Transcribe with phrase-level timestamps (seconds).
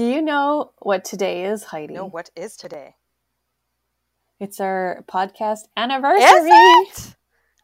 [0.00, 1.92] Do you know what today is, Heidi?
[1.92, 2.94] No, what is today?
[4.38, 6.24] It's our podcast anniversary.
[6.24, 7.16] Is it?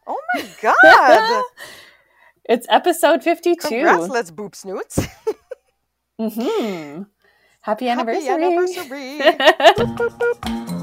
[0.06, 1.45] Oh my god!
[2.45, 3.69] it's episode 52.
[3.69, 4.99] Congrats, let's boop snoots.
[6.21, 7.04] mm-hmm.
[7.62, 8.26] Happy anniversary.
[8.26, 9.18] Happy anniversary.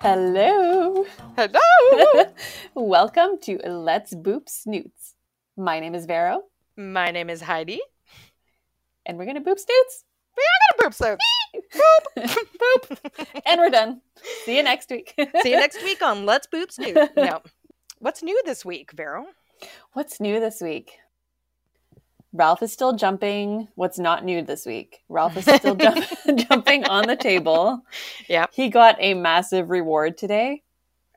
[0.00, 1.04] Hello.
[1.36, 2.27] Hello.
[2.80, 5.16] Welcome to Let's Boop Snoots.
[5.56, 6.44] My name is Vero,
[6.76, 7.80] My name is Heidi.
[9.04, 10.04] and we're going to boop snoots.
[10.36, 10.44] We're
[10.78, 11.24] going to boop snoots.
[12.16, 12.38] boop.
[13.02, 13.40] Boop.
[13.46, 14.00] and we're done.
[14.44, 15.12] See you next week.
[15.42, 17.10] See you next week on Let's Boop Snoots.
[17.16, 17.42] Now,
[17.98, 19.26] what's new this week, Vero?
[19.94, 20.98] What's new this week?
[22.32, 23.66] Ralph is still jumping.
[23.74, 25.00] What's not new this week?
[25.08, 26.06] Ralph is still jump-
[26.48, 27.82] jumping on the table.
[28.28, 28.46] Yeah.
[28.52, 30.62] He got a massive reward today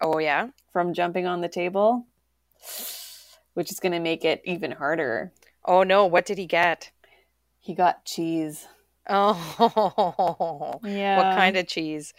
[0.02, 0.47] Oh yeah.
[0.71, 2.05] From jumping on the table,
[3.55, 5.31] which is going to make it even harder.
[5.66, 6.91] Oh no, what did he get?
[7.59, 8.67] He got cheese.
[9.09, 11.17] Oh, Yeah.
[11.17, 12.14] what kind of cheese?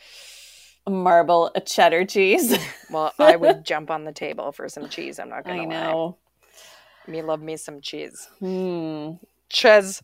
[0.87, 2.59] A marble, a cheddar cheese.
[2.91, 5.19] Well, I would jump on the table for some cheese.
[5.19, 5.71] I'm not gonna I lie.
[5.71, 6.19] know.
[7.07, 8.29] Me love me some cheese.
[8.41, 9.13] Hmm.
[9.49, 10.03] Cheese.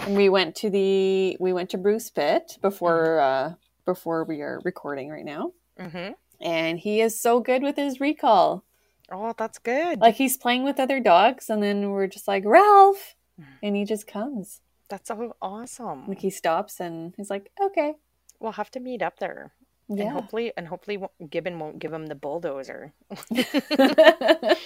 [0.00, 3.54] And we went to the we went to Bruce Pit before uh
[3.86, 5.52] before we are recording right now.
[5.78, 6.12] Mm-hmm.
[6.40, 8.64] And he is so good with his recall.
[9.12, 10.00] Oh, that's good.
[10.00, 13.14] Like he's playing with other dogs and then we're just like, Ralph
[13.62, 14.60] and he just comes.
[14.88, 16.06] that's so awesome.
[16.06, 17.94] Like he stops and he's like, Okay.
[18.38, 19.52] We'll have to meet up there.
[19.88, 20.10] And Yeah.
[20.10, 22.92] hopefully, and hopefully, Gibbon won't give him the bulldozer.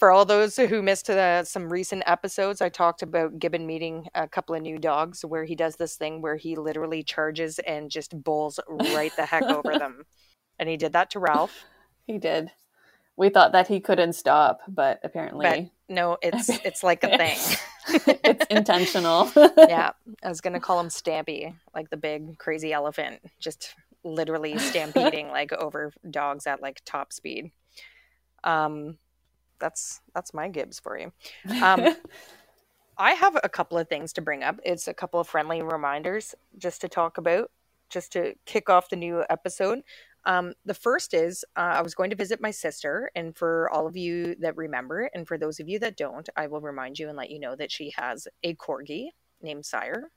[0.00, 4.26] For all those who missed uh, some recent episodes, I talked about Gibbon meeting a
[4.28, 8.22] couple of new dogs where he does this thing where he literally charges and just
[8.22, 10.04] bowls right the heck over them.
[10.60, 11.64] And he did that to Ralph.
[12.06, 12.52] he did.
[13.16, 15.46] We thought that he couldn't stop, but apparently
[15.88, 17.38] But no, it's it's like a thing.
[18.24, 19.30] it's intentional.
[19.34, 19.90] yeah,
[20.22, 25.52] I was gonna call him Stampy, like the big crazy elephant, just literally stampeding like
[25.52, 27.50] over dogs at like top speed.
[28.44, 28.98] Um,
[29.58, 31.12] that's that's my Gibbs for you.
[31.62, 31.96] Um,
[33.00, 34.60] I have a couple of things to bring up.
[34.62, 37.50] It's a couple of friendly reminders just to talk about,
[37.88, 39.80] just to kick off the new episode.
[40.24, 43.86] Um, the first is uh, I was going to visit my sister, and for all
[43.86, 47.08] of you that remember, and for those of you that don't, I will remind you
[47.08, 49.08] and let you know that she has a corgi
[49.42, 50.10] named Sire.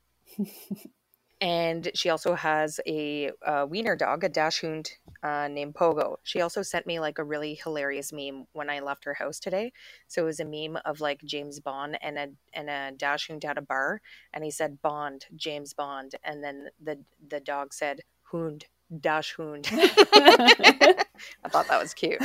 [1.41, 4.91] and she also has a uh, wiener dog, a dachshund
[5.23, 6.15] uh, named Pogo.
[6.23, 9.73] She also sent me like a really hilarious meme when I left her house today.
[10.07, 13.57] So it was a meme of like James Bond and a and a dachshund at
[13.57, 14.01] a bar,
[14.33, 18.65] and he said Bond, James Bond, and then the the dog said Hund,
[18.99, 19.67] dachshund.
[19.71, 22.21] I thought that was cute.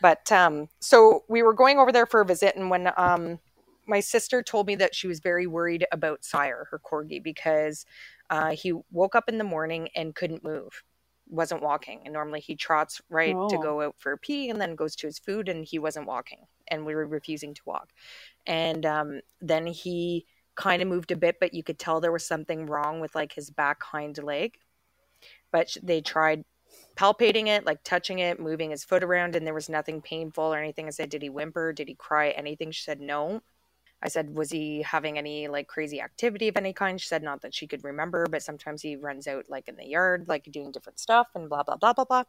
[0.00, 3.38] But um, so we were going over there for a visit, and when um,
[3.86, 7.84] my sister told me that she was very worried about Sire, her corgi, because
[8.30, 10.84] uh, he woke up in the morning and couldn't move,
[11.28, 12.00] wasn't walking.
[12.04, 13.62] And normally he trots right to Oh.
[13.62, 16.46] go out for a pee and then goes to his food, and he wasn't walking,
[16.68, 17.90] and we were refusing to walk.
[18.46, 20.26] And um, then he
[20.56, 23.32] kind of moved a bit, but you could tell there was something wrong with like
[23.34, 24.56] his back hind leg.
[25.52, 26.44] But they tried
[26.96, 30.58] palpating it, like touching it, moving his foot around, and there was nothing painful or
[30.58, 30.86] anything.
[30.86, 31.72] I said, Did he whimper?
[31.72, 32.30] Did he cry?
[32.30, 32.70] Anything?
[32.72, 33.42] She said, No.
[34.02, 37.00] I said, Was he having any like crazy activity of any kind?
[37.00, 39.86] She said, Not that she could remember, but sometimes he runs out like in the
[39.86, 42.24] yard, like doing different stuff and blah, blah, blah, blah, blah.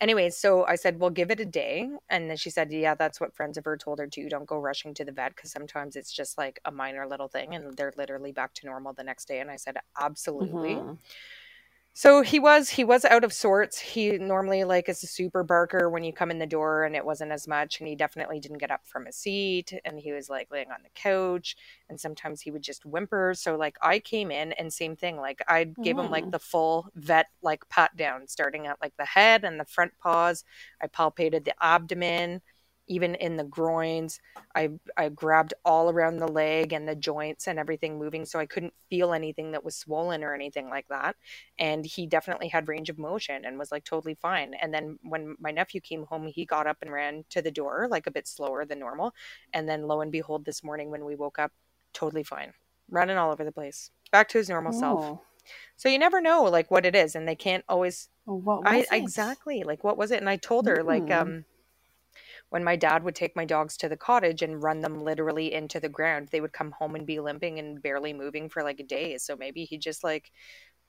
[0.00, 1.88] Anyway, so I said, Well, give it a day.
[2.10, 4.28] And then she said, Yeah, that's what friends of her told her to.
[4.28, 7.54] Don't go rushing to the vet because sometimes it's just like a minor little thing
[7.54, 9.40] and they're literally back to normal the next day.
[9.40, 10.74] And I said, Absolutely.
[10.76, 10.98] Mhm.
[11.98, 13.78] So he was he was out of sorts.
[13.78, 17.06] He normally like is a super barker when you come in the door and it
[17.06, 20.28] wasn't as much and he definitely didn't get up from his seat and he was
[20.28, 21.56] like laying on the couch
[21.88, 23.32] and sometimes he would just whimper.
[23.34, 26.32] So like I came in and same thing like I gave him like Mm.
[26.32, 30.44] the full vet like pat down starting at like the head and the front paws.
[30.82, 32.42] I palpated the abdomen,
[32.88, 34.20] even in the groins.
[34.54, 38.46] I I grabbed all around the leg and the joints and everything moving so I
[38.46, 41.16] couldn't feel anything that was swollen or anything like that
[41.58, 45.36] and he definitely had range of motion and was like totally fine and then when
[45.38, 48.26] my nephew came home he got up and ran to the door like a bit
[48.26, 49.14] slower than normal
[49.52, 51.52] and then lo and behold this morning when we woke up
[51.92, 52.52] totally fine
[52.90, 55.22] running all over the place back to his normal self Oh.
[55.76, 58.86] so you never know like what it is and they can't always Well, what I
[58.90, 58.96] it?
[58.96, 60.20] exactly like what was it?
[60.20, 61.10] And I told her like Mm.
[61.10, 61.44] um
[62.50, 65.80] when my dad would take my dogs to the cottage and run them literally into
[65.80, 68.84] the ground, they would come home and be limping and barely moving for like a
[68.84, 69.18] day.
[69.18, 70.30] So maybe he just like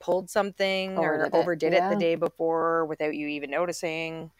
[0.00, 4.30] pulled something or Overdid it, overdid it, the day before without you even noticing.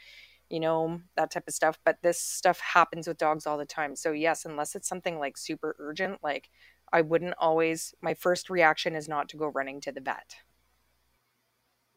[0.50, 1.78] you know, that type of stuff.
[1.84, 3.94] But this stuff happens with dogs all the time.
[3.96, 6.50] So, yes, unless it's something like super urgent, like
[6.92, 10.36] I wouldn't always, my first reaction is not to go running to the vet.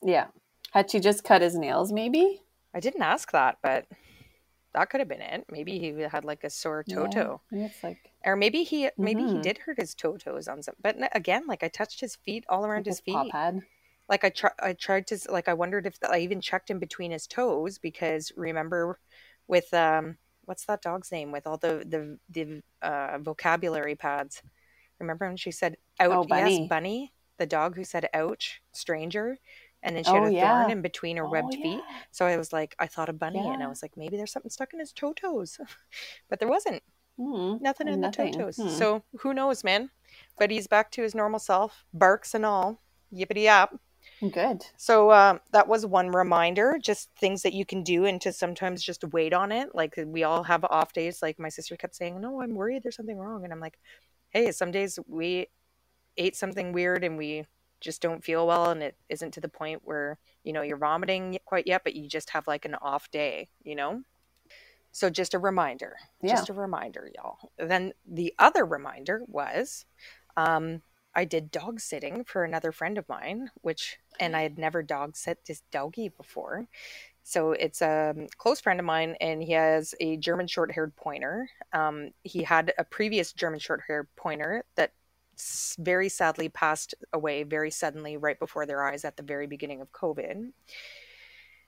[0.04, 0.28] Yeah.
[0.72, 2.42] Had she just cut his nails, maybe?
[2.74, 3.86] I didn't ask that, but
[4.74, 5.46] that could have been it.
[5.50, 7.42] Maybe he had like a sore toe toe.
[7.52, 9.42] Yeah, it's like, Or maybe he maybe he Mhm.
[9.42, 10.76] did hurt his toe toes on some.
[10.82, 13.36] But again, like I touched his feet all around like his his feet.
[13.36, 13.62] pad.
[14.10, 17.12] Like I tried I tried to like I wondered if I even checked in between
[17.12, 19.00] his toes because remember
[19.48, 24.44] with um what's that dog's name with all the the the uh, vocabulary pads.
[25.00, 26.58] Remember when she said out Oh, Bunny.
[26.58, 29.38] yes bunny the dog who said ouch stranger
[29.84, 30.60] and then she had Oh, a yeah.
[30.60, 31.82] thorn in between her Oh, webbed feet.
[32.12, 34.52] So I was like, I thought a bunny, and I was like, maybe there's something
[34.52, 35.60] stuck in his toe toes,
[36.30, 36.84] but there wasn't.
[37.18, 37.58] Hmm.
[37.62, 38.58] Nothing in the toe toes.
[38.58, 38.70] Hmm.
[38.70, 39.90] So who knows, man?
[40.38, 42.82] But he's back to his normal self, barks and all,
[43.14, 43.76] yippity yap.
[44.20, 44.66] Good.
[44.78, 48.82] So uh, that was one reminder, just things that you can do, and to sometimes
[48.84, 49.76] just wait on it.
[49.76, 51.22] Like we all have off days.
[51.22, 52.82] Like my sister kept saying, "No, I'm worried.
[52.84, 53.78] There's something wrong," and I'm like,
[54.30, 55.48] "Hey, some days we
[56.18, 57.46] ate something weird and we
[57.82, 61.38] just don't feel well, and it isn't to the point where you know you're vomiting
[61.46, 64.04] quite yet, but you just have like an off day, you know."
[64.92, 66.36] So just a reminder, Yeah.
[66.36, 67.52] just a reminder, y'all.
[67.58, 69.86] Then the other reminder was,
[70.36, 70.82] um,
[71.16, 75.16] I did dog sitting for another friend of mine, which and I had never dog
[75.16, 76.68] sit this doggy before.
[77.24, 81.50] So it's a close friend of mine, and he has a German short-haired pointer.
[81.72, 84.94] Um, he had a previous German short-haired pointer that
[85.80, 89.92] very sadly passed away very suddenly right before their eyes at the very beginning of
[89.92, 90.52] COVID.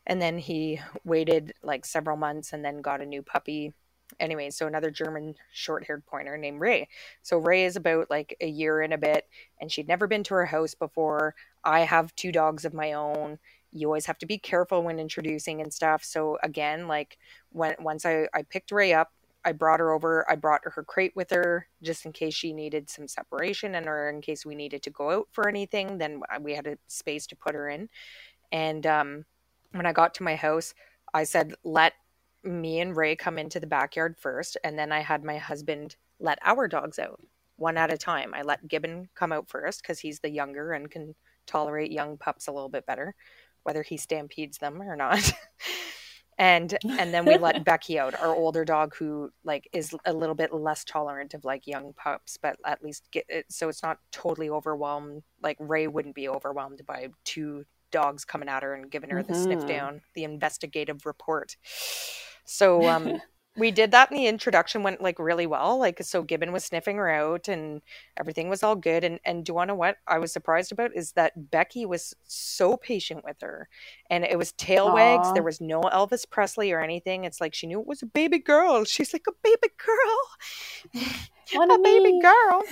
[0.05, 3.73] And then he waited like several months and then got a new puppy.
[4.19, 6.87] Anyway, so another German short haired pointer named Ray.
[7.21, 9.27] So Ray is about like a year and a bit,
[9.59, 11.35] and she'd never been to her house before.
[11.63, 13.39] I have two dogs of my own.
[13.71, 16.03] You always have to be careful when introducing and stuff.
[16.03, 17.17] So again, like
[17.51, 19.11] when once I, I picked Ray up,
[19.45, 20.30] I brought her over.
[20.30, 24.10] I brought her crate with her just in case she needed some separation and or
[24.10, 25.98] in case we needed to go out for anything.
[25.98, 27.90] Then we had a space to put her in.
[28.51, 29.25] And um,
[29.72, 30.74] when I got to my house,
[31.13, 31.94] I said, let
[32.44, 34.57] me and Ray come into the backyard first.
[34.63, 37.19] And then I had my husband let our dogs out
[37.57, 38.34] one at a time.
[38.34, 42.48] I let Gibbon come out first because he's the younger and can tolerate young pups
[42.48, 43.16] a little bit better,
[43.63, 45.31] whether he stampedes them or not.
[46.38, 50.35] and and then we let Becky out, our older dog, who like is a little
[50.35, 54.00] bit less tolerant of like young pups, but at least get it so it's not
[54.12, 55.24] totally overwhelmed.
[55.41, 59.33] Like Ray wouldn't be overwhelmed by two dogs coming at her and giving her the
[59.33, 59.68] sniff Mhm.
[59.68, 61.57] down, the investigative report.
[62.45, 63.21] So um
[63.55, 65.77] we did that in the introduction went like really well.
[65.77, 67.81] Like so Gibbon was sniffing her out and
[68.17, 69.03] everything was all good.
[69.03, 72.15] And and do you wanna know what I was surprised about is that Becky was
[72.25, 73.67] so patient with her.
[74.09, 75.31] And it was tail wags.
[75.33, 77.25] There was no Elvis Presley or anything.
[77.25, 78.83] It's like she knew it was a baby girl.
[78.94, 81.03] She's like a baby girl.
[81.56, 82.63] A baby girl.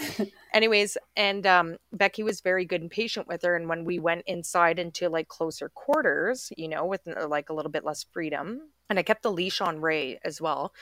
[0.53, 3.55] Anyways, and um, Becky was very good and patient with her.
[3.55, 7.53] And when we went inside into like closer quarters, you know, with uh, like a
[7.53, 8.61] little bit less freedom,
[8.91, 10.73] and I kept the leash on Ray as well.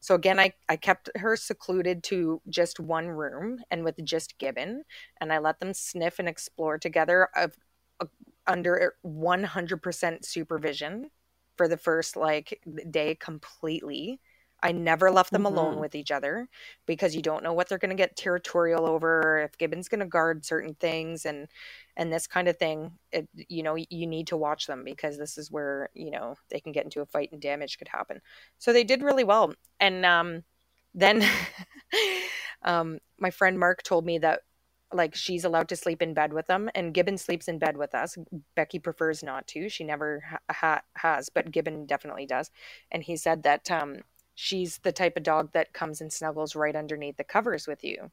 [0.00, 4.84] So again, I, I kept her secluded to just one room and with just Gibbon,
[5.20, 7.56] and I let them sniff and explore together of,
[8.00, 8.06] uh,
[8.46, 11.10] under 100% supervision
[11.56, 14.20] for the first like day completely.
[14.64, 15.80] I never left them alone Mhm.
[15.80, 16.48] with each other
[16.86, 20.06] because you don't know what they're going to get territorial over if Gibbon's going to
[20.06, 21.48] guard certain things and
[21.96, 25.38] and this kind of thing it, you know you need to watch them because this
[25.38, 28.22] is where you know they can get into a fight and damage could happen.
[28.58, 30.44] So they did really well and um
[30.94, 31.22] then
[32.62, 34.40] um my friend Mark told me that
[34.92, 37.94] like she's allowed to sleep in bed with them and Gibbon sleeps in bed with
[37.94, 38.16] us.
[38.56, 39.68] Becky prefers not to.
[39.68, 42.50] She never ha- ha- has but Gibbon definitely does.
[42.92, 44.02] And he said that um
[44.34, 48.10] she's the type of dog that comes and snuggles right underneath the covers with you.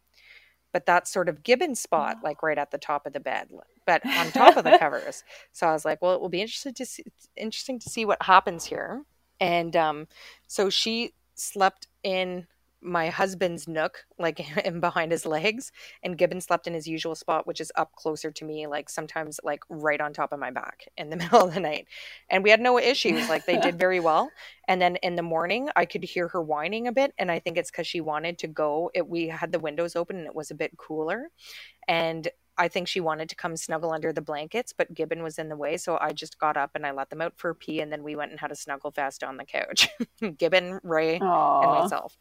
[0.71, 3.49] But that's sort of Gibbon's spot, like right at the top of the bed,
[3.85, 5.23] but on top of the covers.
[5.51, 7.03] So I was like, well, it will be interesting to see,
[7.35, 9.03] interesting to see what happens here.
[9.41, 10.07] And um,
[10.47, 12.47] so she slept in
[12.81, 15.71] my husband's nook, like in behind his legs,
[16.03, 19.39] and Gibbon slept in his usual spot, which is up closer to me, like sometimes
[19.43, 21.87] like right on top of my back in the middle of the night.
[22.29, 24.31] And we had no issues; like they did very well.
[24.67, 27.57] And then in the morning, I could hear her whining a bit, and I think
[27.57, 28.89] it's because she wanted to go.
[28.93, 31.29] It, we had the windows open, and it was a bit cooler,
[31.89, 35.49] and I think she wanted to come snuggle under the blankets, but Gibbon was in
[35.49, 37.79] the way, so I just got up and I let them out for a pee,
[37.79, 39.87] and then we went and had a snuggle fest on the couch.
[40.37, 42.17] Gibbon, Ray, and myself,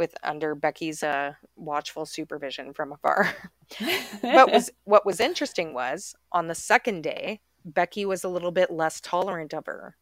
[0.00, 3.36] with under Becky's uh, watchful supervision from afar.
[4.34, 8.70] but was what was interesting was on the second day, Becky was a little bit
[8.72, 9.96] less tolerant of her.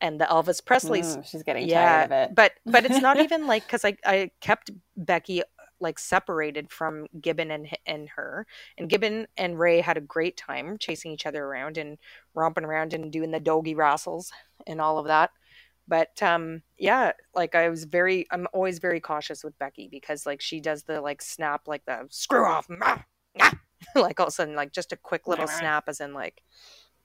[0.00, 2.32] and the Elvis Presley's Mm, she's getting yeah, tired of it.
[2.34, 5.42] but but it's not even like because I I kept Becky
[5.80, 8.46] like separated from Gibbon and and her,
[8.78, 11.98] and Gibbon and Ray had a great time chasing each other around and
[12.34, 14.32] romping around and doing the doggy wrestles
[14.66, 15.30] and all of that.
[15.88, 20.40] But um yeah, like I was very I'm always very cautious with Becky because like
[20.40, 22.98] she does the like snap like the screw off "Mah,
[23.40, 23.58] ah,"
[23.96, 26.42] like all of a sudden like just a quick little snap as in like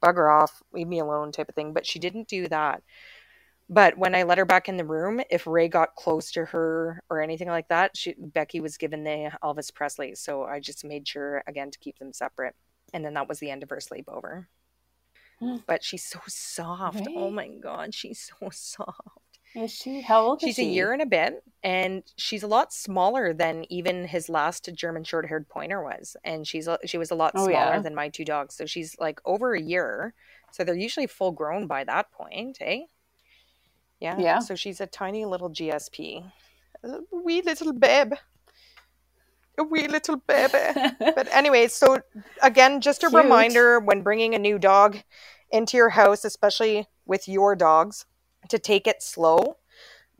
[0.04, 1.74] bugger off, leave me alone type of thing.
[1.74, 2.84] But she didn't do that.
[3.70, 7.02] But when I let her back in the room, if Ray got close to her
[7.10, 10.16] or anything like that, she, Becky was given the Elvis Presley.
[10.16, 12.56] So I just made sure again to keep them separate.
[12.94, 14.48] And then that was the end of her sleepover.
[15.68, 17.08] But she's so soft.
[17.16, 19.00] Oh my god, she's so soft.
[19.56, 20.02] Is she?
[20.02, 20.64] How old is She's she?
[20.64, 25.04] a year and a bit, and she's a lot smaller than even his last German
[25.04, 26.18] short-haired pointer was.
[26.24, 27.80] And she's a- she was a lot Oh, smaller yeah?
[27.80, 28.56] than my two dogs.
[28.56, 30.16] So she's like over a year.
[30.52, 32.86] So they're usually full grown by that point, eh?
[34.00, 34.18] Yeah.
[34.20, 34.40] Yeah.
[34.40, 36.24] So she's a tiny little GSP,
[36.84, 38.14] a wee little babe,
[39.58, 40.58] a wee little baby.
[41.00, 42.00] But anyway, so
[42.42, 43.24] again, just a Cute.
[43.24, 44.98] reminder when bringing a new dog
[45.52, 48.06] into your house, especially with your dogs,
[48.50, 49.58] to take it slow.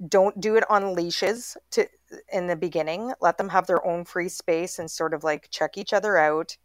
[0.08, 1.88] Don't do it on leashes to
[2.32, 3.14] in the beginning.
[3.22, 6.58] Let them have their own free space and sort of like check each other out.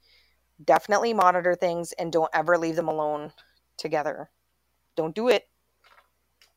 [0.62, 3.32] Definitely monitor things and don't ever leave them alone
[3.76, 4.30] together.
[4.96, 5.48] Don't do it.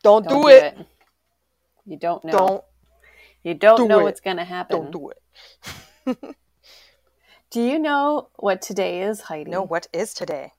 [0.04, 0.78] Don't, Don't do, it.
[1.86, 2.32] You don't know.
[2.32, 2.64] Don't
[3.44, 4.04] you don't do know it.
[4.04, 4.78] what's going to happen.
[4.78, 5.22] don't do it.
[7.52, 9.52] Do you know what today is, Heidi?
[9.52, 10.52] No, what is today?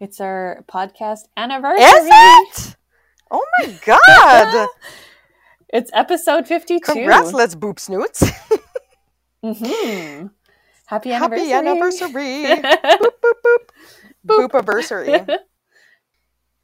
[0.00, 1.84] It's our podcast anniversary.
[1.84, 2.76] Is it?
[3.30, 4.68] Oh my god!
[5.68, 6.80] It's episode 52.
[6.80, 8.22] Congrats, let's boop snoots.
[9.42, 10.26] hmm
[10.86, 11.48] Happy anniversary.
[11.48, 12.08] Happy anniversary.
[12.10, 13.58] boop boop boop.
[14.26, 14.48] Boop.
[14.48, 15.20] Boop anniversary.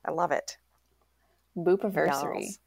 [0.04, 0.58] I love it.
[1.56, 2.44] Boop anniversary.
[2.44, 2.58] Yes.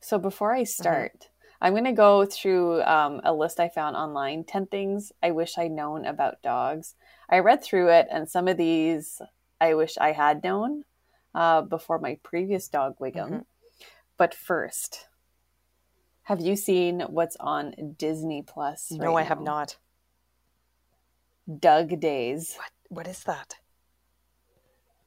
[0.00, 0.60] So before Mm-hmm.
[0.60, 1.28] I start,
[1.60, 5.56] I'm going to go through um, a list I found online 10 things I wish
[5.58, 6.94] I'd known about dogs.
[7.28, 9.20] I read through it, and some of these
[9.60, 10.84] I wish I had known
[11.34, 13.30] uh, before my previous dog, Wiggum.
[13.30, 13.44] Mhm.
[14.16, 15.08] But first,
[16.24, 18.90] have you seen what's on Disney Plus?
[18.90, 19.52] No, right I have now?
[19.52, 19.76] not.
[21.60, 22.54] Dug Days.
[22.56, 22.70] What?
[22.88, 23.56] What is that?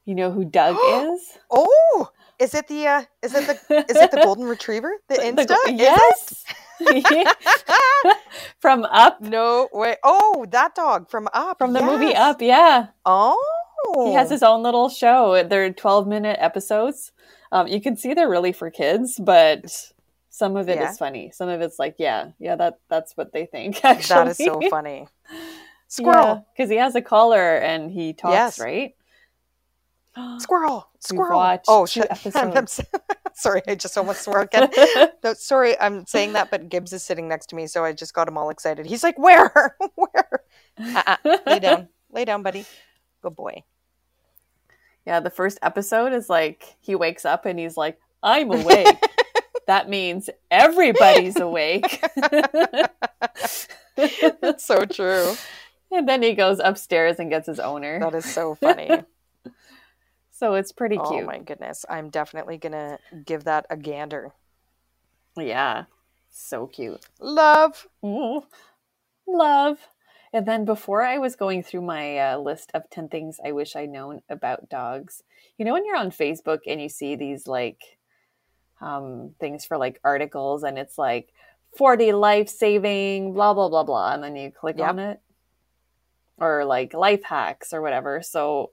[0.04, 0.76] You know who Dug
[1.12, 1.38] is?
[1.50, 4.92] Oh, is it the uh, is it the is it the golden retriever?
[5.08, 5.46] The Insta?
[5.46, 6.44] the- Is yes.
[6.80, 7.36] it?
[8.60, 9.96] From Up, no way.
[10.02, 11.58] Oh, that dog from Up.
[11.58, 12.14] from the movie.
[12.14, 12.88] Up, yeah.
[13.04, 15.42] Oh, He has his own little show.
[15.42, 17.12] They're 12 minute episodes.
[17.52, 19.92] Um, you can see they're really for kids, but
[20.30, 20.92] some of it is Yeah.
[20.92, 21.30] funny.
[21.32, 23.84] Some of it's like, yeah, yeah, that that's what they think.
[23.84, 25.06] Actually, that is so funny.
[25.88, 28.58] Squirrel, because he has a collar and he talks, Yes.
[28.60, 28.94] right?
[30.38, 31.58] squirrel, squirrel.
[31.68, 32.10] oh, two shit.
[32.10, 32.88] I'm- I'm episodes.
[33.34, 34.70] sorry, I just almost swore again.
[35.24, 38.12] No, sorry, I'm saying that, but Gibbs is sitting next to me, so I just
[38.14, 38.86] got him all excited.
[38.86, 39.76] He's like, "Where?
[39.94, 40.42] Where?
[40.78, 41.16] Uh-uh.
[41.46, 42.64] Lay down, lay down, buddy.
[43.22, 43.64] Good boy."
[45.06, 48.86] yeah, the first episode is like he wakes up and he's like, "I'm awake."
[49.66, 52.02] that means everybody's awake.
[53.96, 55.34] That's so true.
[55.90, 57.98] and then he goes upstairs and gets his owner.
[58.00, 58.90] That is so funny.
[60.40, 61.24] So it's pretty oh cute.
[61.24, 64.32] Oh my goodness, I'm definitely gonna give that a gander.
[65.36, 65.84] Yeah.
[66.30, 67.04] So cute.
[67.20, 67.86] Love.
[68.02, 68.44] Ooh.
[69.26, 69.76] Love.
[70.32, 73.76] And then before I was going through my uh, list of 10 things I wish
[73.76, 75.22] I'd known about dogs,
[75.58, 77.98] you know, when you're on Facebook and you see these like
[78.80, 81.34] um, things for like articles and it's like
[81.76, 84.14] 40 life saving, blah, blah, blah, blah.
[84.14, 84.88] And then you click Yep.
[84.88, 85.20] on it
[86.38, 88.22] or like life hacks or whatever.
[88.22, 88.70] So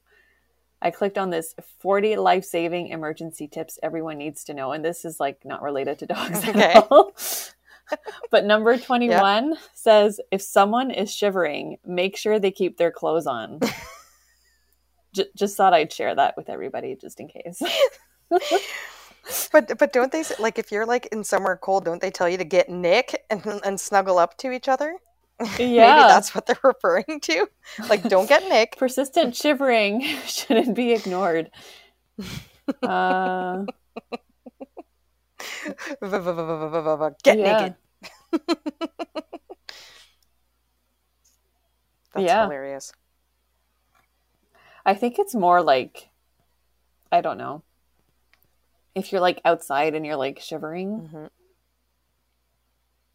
[0.82, 4.72] I clicked on this 40 life saving emergency tips everyone needs to know.
[4.72, 6.62] And this is like not related to dogs Okay.
[6.74, 7.14] at all.
[8.32, 13.60] but number 21 says if someone is shivering, make sure they keep their clothes on.
[15.14, 17.62] J- just thought I'd share that with everybody just in case.
[19.52, 22.38] But but don't they like if you're like in somewhere cold, don't they tell you
[22.38, 24.98] to get Nick and and snuggle up to each other?
[25.60, 26.08] Maybe yeah.
[26.08, 27.48] that's what they're referring to.
[27.90, 28.76] Like, don't get Nick.
[28.78, 31.52] Persistent shivering shouldn't be ignored.
[32.84, 33.66] Uh,
[37.24, 37.54] Get yeah.
[37.62, 37.76] naked.
[42.14, 42.44] That's Yeah.
[42.46, 42.94] hilarious.
[44.86, 46.10] I think it's more like,
[47.12, 47.64] I don't know.
[48.96, 51.26] If you're like outside and you're like shivering, hmm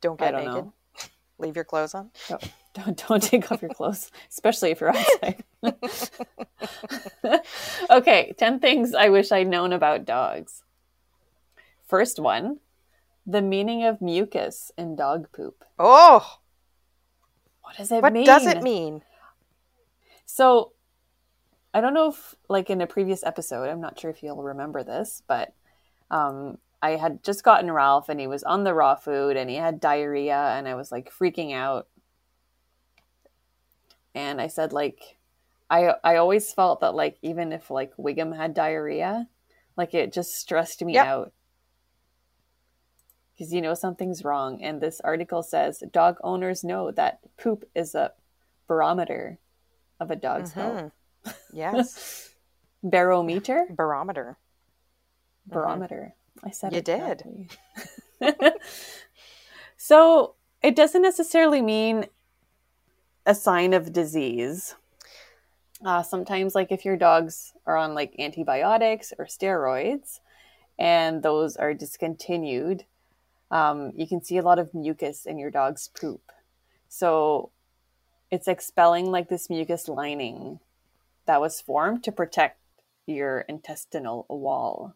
[0.01, 0.65] Don't I get don't naked.
[0.65, 0.73] know.
[1.43, 2.11] Leave your clothes on.
[2.75, 5.45] Don't don't take off your clothes, especially if you're outside.
[7.91, 10.63] okay, 10 things I wish I'd known about dogs.
[11.87, 12.61] First one,
[13.27, 15.65] the meaning of mucus in dog poop.
[15.79, 16.39] Oh,
[17.61, 18.23] What does it what mean?
[18.23, 19.03] What does it mean?
[20.25, 20.73] So,
[21.75, 24.83] I don't know if, like in a previous episode, I'm not sure if you'll remember
[24.83, 25.53] this, but
[26.11, 29.57] um, I had just gotten Ralph and he was on the raw food and he
[29.57, 31.87] had diarrhea and I was like freaking out.
[34.15, 35.19] And I said, like,
[35.71, 39.29] I I always felt that like even if like Wiggum had diarrhea,
[39.77, 41.07] like it just stressed me Yep.
[41.07, 41.33] out.
[43.33, 44.63] Because you know something's wrong.
[44.63, 48.13] And this article says dog owners know that poop is a
[48.67, 49.39] barometer
[49.99, 50.91] of a dog's health.
[51.25, 51.35] Mhm.
[51.55, 52.35] Yes,
[52.83, 53.67] Barometer?
[53.71, 54.37] barometer.
[55.47, 56.15] Barometer.
[56.45, 57.51] I said You did.
[59.77, 62.07] so it doesn't necessarily mean
[63.27, 64.75] a sign of disease.
[65.85, 70.21] Uh, sometimes, like if your dogs are on like antibiotics or steroids,
[70.79, 72.85] and those are discontinued,
[73.51, 76.33] um, you can see a lot of mucus in your dog's poop.
[76.89, 77.51] So
[78.31, 80.61] it's expelling like this mucus lining
[81.27, 82.59] that was formed to protect
[83.07, 84.95] your intestinal wall.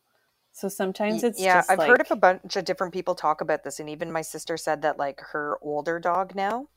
[0.56, 3.62] So sometimes it's yeah, I've like, heard of a bunch of different people talk about
[3.62, 6.68] this, and even my sister said that like her older dog now,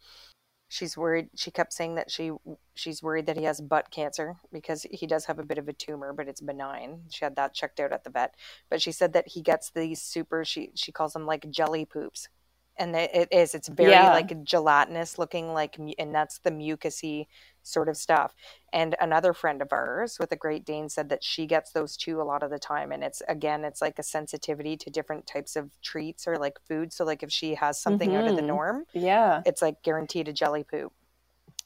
[0.69, 1.29] she's worried.
[1.35, 2.31] She kept saying that she
[2.75, 5.73] she's worried that he has butt cancer because he does have a bit of a
[5.73, 7.03] tumor, but it's benign.
[7.09, 8.35] She had that checked out at the vet,
[8.69, 10.45] but she said that he gets these super.
[10.45, 12.29] She she calls them like jelly poops,
[12.77, 13.55] and it it is.
[13.55, 14.09] It's very Yeah.
[14.09, 17.27] like gelatinous looking, like, and that's the mucusy
[17.69, 18.33] sort of stuff.
[18.73, 22.21] And another friend of ours with a Great Dane said that she gets those too
[22.21, 22.91] a lot of the time.
[22.91, 26.91] And it's again, it's like a sensitivity to different types of treats or like food.
[26.93, 28.47] So like if she has something out of the Mhm.
[28.47, 30.93] norm, yeah, it's like guaranteed a jelly poop.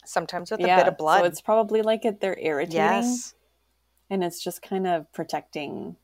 [0.05, 1.19] Sometimes with a bit of blood.
[1.19, 3.35] So it's probably like it, they're irritating, yes.
[4.09, 5.95] and it's just kind of protecting.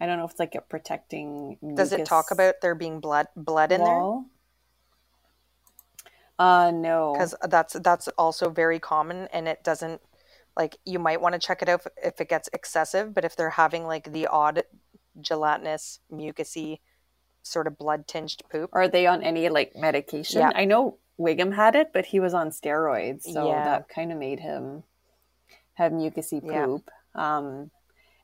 [0.00, 1.58] I don't know if it's like a protecting.
[1.74, 4.22] Does it talk about there being blood blood in there?
[6.40, 7.12] Uh no.
[7.12, 10.00] Because that's that's also very common and it doesn't
[10.56, 13.36] like you might want to check it out if, if it gets excessive, but if
[13.36, 14.62] they're having like the odd
[15.20, 16.80] gelatinous, mucusy,
[17.42, 18.70] sort of blood tinged poop.
[18.72, 20.40] Are they on any like medication?
[20.40, 20.52] Yeah.
[20.54, 23.64] I know Wiggum had it, but he was on steroids, so Yeah.
[23.64, 24.84] that kind of made him
[25.74, 26.64] have mucusy Yeah.
[26.66, 26.90] poop.
[27.14, 27.70] Um,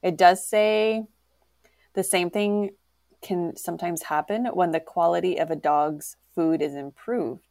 [0.02, 1.04] it does say
[1.92, 2.70] the same thing
[3.20, 7.45] can sometimes happen when the quality of a dog's food is improved.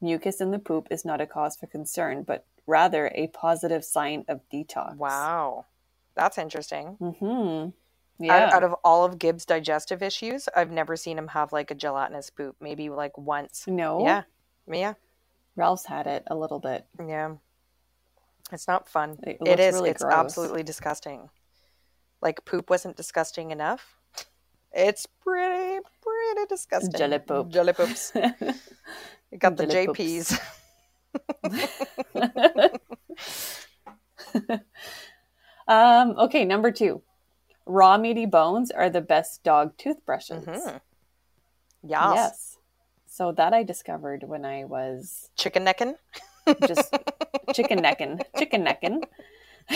[0.00, 4.24] Mucus in the poop is not a cause for concern, but rather a positive sign
[4.28, 4.96] of detox.
[4.96, 5.66] Wow.
[6.14, 6.96] That's interesting.
[7.00, 7.66] Mm-hmm.
[7.66, 7.72] Out,
[8.18, 8.50] Yeah.
[8.54, 12.30] out of all of Gibbs' digestive issues, I've never seen him have like a gelatinous
[12.30, 12.56] poop.
[12.60, 13.64] Maybe like once.
[13.66, 14.04] no.
[14.04, 14.22] Yeah.
[14.70, 14.94] Yeah.
[15.56, 16.86] Ralph's had it a little bit.
[16.98, 17.34] Yeah.
[18.52, 19.18] It's not fun.
[19.22, 19.74] It It is.
[19.74, 20.14] really it's gross.
[20.14, 21.28] absolutely disgusting.
[22.20, 23.96] Like poop wasn't disgusting enough.
[24.72, 26.92] It's pretty, pretty disgusting.
[26.92, 27.48] Jelly poop.
[27.48, 28.12] Jelly poops.
[29.30, 30.38] You got the JPs.
[35.68, 37.02] um, okay, number two.
[37.66, 40.44] Raw meaty bones are the best dog toothbrushes.
[40.44, 40.80] Mhm.
[41.82, 42.12] Yes.
[42.14, 42.56] Yes.
[43.06, 45.94] So that I discovered when I was Chicken necking.
[46.66, 46.94] just
[47.54, 48.20] chicken necking.
[48.36, 49.02] Chicken necking.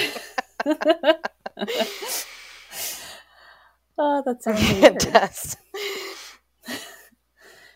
[3.99, 5.57] oh, that sounds it does.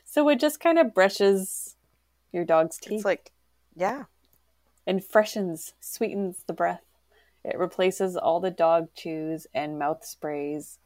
[0.04, 1.67] So it just kind of brushes
[2.32, 3.30] your dog's teeth It's like,
[3.74, 4.04] yeah.
[4.86, 6.82] and freshens, sweetens the breath.
[7.44, 10.78] It replaces all the dog chews and mouth sprays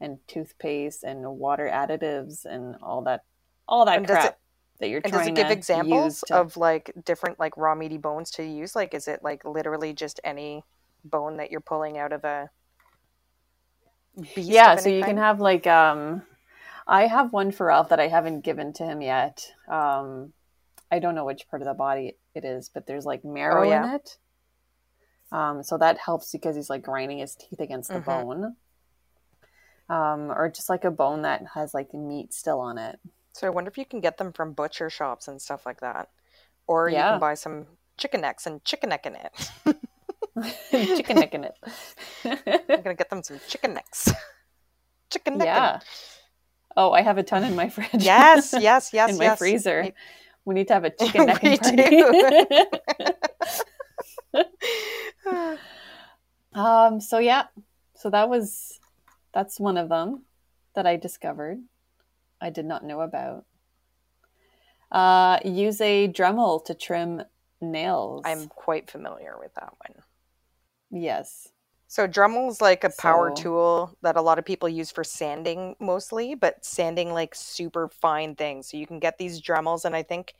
[0.00, 3.22] and toothpaste and water additives and all that
[3.68, 4.38] all that And does crap it-
[4.80, 7.98] that you're And does trying it give examples to, of like different like raw meaty
[7.98, 8.76] bones to use?
[8.76, 10.64] Like, is it like literally just any
[11.04, 12.50] bone that you're pulling out of a
[14.34, 14.50] beast?
[14.52, 16.22] yeah so you can have like um
[16.86, 20.32] i have one for ralph that i haven't given to him yet um
[20.90, 23.62] i don't know which part of the body it is but there's like marrow Oh,
[23.70, 23.84] yeah.
[23.84, 24.18] in it
[25.32, 28.04] um so that helps because he's like grinding his teeth against the Mhm.
[28.04, 28.56] bone
[29.88, 32.98] um or just like a bone that has like meat still on it
[33.32, 36.08] So I wonder if you can get them from butcher shops and stuff like that,
[36.66, 37.66] or you can buy some
[37.98, 39.50] chicken necks and chicken neck in it.
[40.96, 41.54] chicken neck in it
[42.24, 44.10] I'm gonna get them some chicken necks.
[45.10, 45.46] chicken neck.
[45.46, 45.80] yeah
[46.76, 49.92] oh i have a ton in my fridge Yes, yes, yes, in my freezer
[50.46, 52.02] we need to have a chicken neck party.
[56.56, 57.48] Um, so yeah,
[57.94, 58.80] so that was
[59.34, 60.22] that's one of them
[60.74, 61.58] that I discovered.
[62.40, 63.44] I did not know about.
[64.90, 67.22] Uh, use a Dremel to trim
[67.60, 68.22] nails.
[68.24, 70.02] I'm quite familiar with that one.
[70.90, 71.48] yes.
[71.88, 75.76] So Dremel's like a power So- tool that a lot of people use for sanding
[75.78, 78.68] mostly, but sanding like super fine things.
[78.68, 80.34] So you can get these Dremels, and I think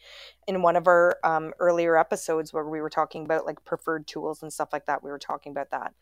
[0.48, 4.42] in one of our um, earlier episodes where we were talking about like preferred tools
[4.42, 5.94] and stuff like that, we were talking about that.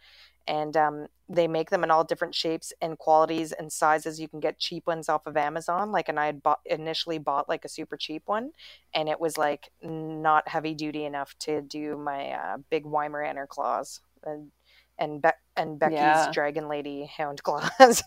[0.47, 4.21] And um, they make them in all different shapes and qualities and sizes.
[4.21, 5.91] You can get cheap ones off of Amazon.
[5.91, 8.53] Like, and I had bought initially bought like a super cheap one,
[8.95, 14.01] and it was like not heavy duty enough to do my uh, big Weimaraner claws.
[14.23, 14.51] And
[14.99, 16.31] and Be- and Becky's Yeah.
[16.33, 18.03] Dragon Lady Hound Claws.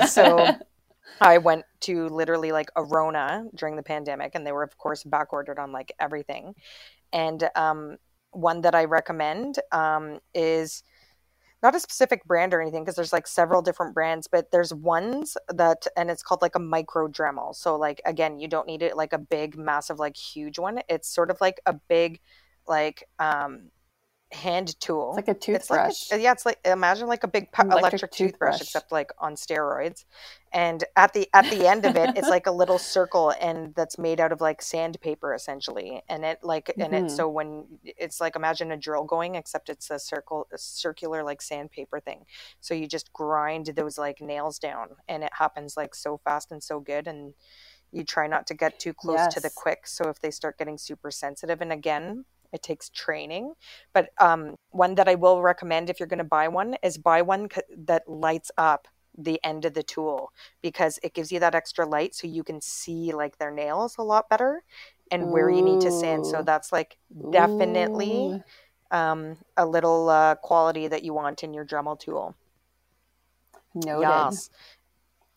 [0.08, 0.46] so
[1.20, 5.04] I went to literally like a Rona during the pandemic, and they were of course
[5.04, 6.54] back ordered on like everything.
[7.12, 7.96] And um,
[8.32, 10.82] one that I recommend um, is
[11.62, 15.36] not a specific brand or anything because there's like several different brands, but there's ones
[15.48, 17.54] that and it's called like a micro Dremel.
[17.54, 20.80] So like again, you don't need it like a big, massive, like huge one.
[20.88, 22.20] It's sort of like a big,
[22.68, 23.70] like um,
[24.32, 25.16] hand tool.
[25.18, 25.94] It's like a toothbrush.
[26.02, 28.60] It's like a, yeah, it's like imagine like a big Electric electric, toothbrush, toothbrush.
[28.60, 30.04] except like on steroids.
[30.52, 33.98] And at the at the end of it, it's like a little circle, and that's
[33.98, 36.02] made out of like sandpaper essentially.
[36.08, 36.98] And it like and Mhm.
[37.00, 41.22] it so when it's like imagine a drill going, except it's a circle, a circular
[41.22, 42.26] like sandpaper thing.
[42.60, 46.62] So you just grind those like nails down, and it happens like so fast and
[46.62, 47.34] so good, and
[47.92, 49.86] you try not to get too close to the quick.
[49.86, 52.16] So if they start getting super sensitive, and again,
[52.56, 53.54] it takes training
[53.94, 57.22] but um, one that I will recommend if you're going to buy one is buy
[57.22, 58.88] one c- that lights up
[59.18, 62.60] the end of the tool because it gives you that extra light so you can
[62.60, 64.62] see like their nails a lot better
[65.10, 66.26] and where you need to sand.
[66.26, 66.98] So that's like
[67.30, 68.38] definitely
[68.90, 72.36] um, a little uh, quality that you want in your Dremel tool.
[73.74, 74.08] Noted.
[74.08, 74.50] Yes.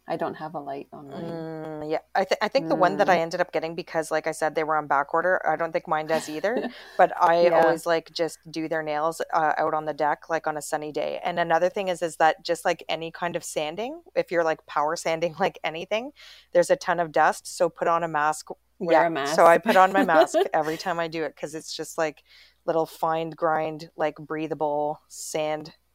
[0.10, 1.48] I don't have a light on mine.
[1.60, 4.28] Mm, yeah, I, th- I think the one that I ended up getting because, like
[4.28, 5.42] I said, they were on back order.
[5.48, 6.62] I don't think mine does either,
[6.98, 7.50] but I Yeah.
[7.50, 10.92] always like just do their nails uh, out on the deck, like on a sunny
[10.92, 11.20] day.
[11.24, 14.64] And another thing is, is that just like any kind of sanding, if you're like
[14.68, 16.12] power sanding, like anything,
[16.54, 17.48] there's a ton of dust.
[17.58, 18.50] So put on a mask.
[18.78, 21.76] Wear a So I put on my mask every time I do it because it's
[21.76, 22.24] just like
[22.66, 25.02] little fine grind, like breathable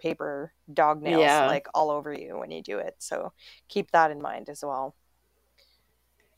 [0.04, 1.46] sandpaper dog nails, Yeah.
[1.46, 2.96] like all over you when you do it.
[2.98, 3.32] So
[3.68, 4.94] keep that in mind as well.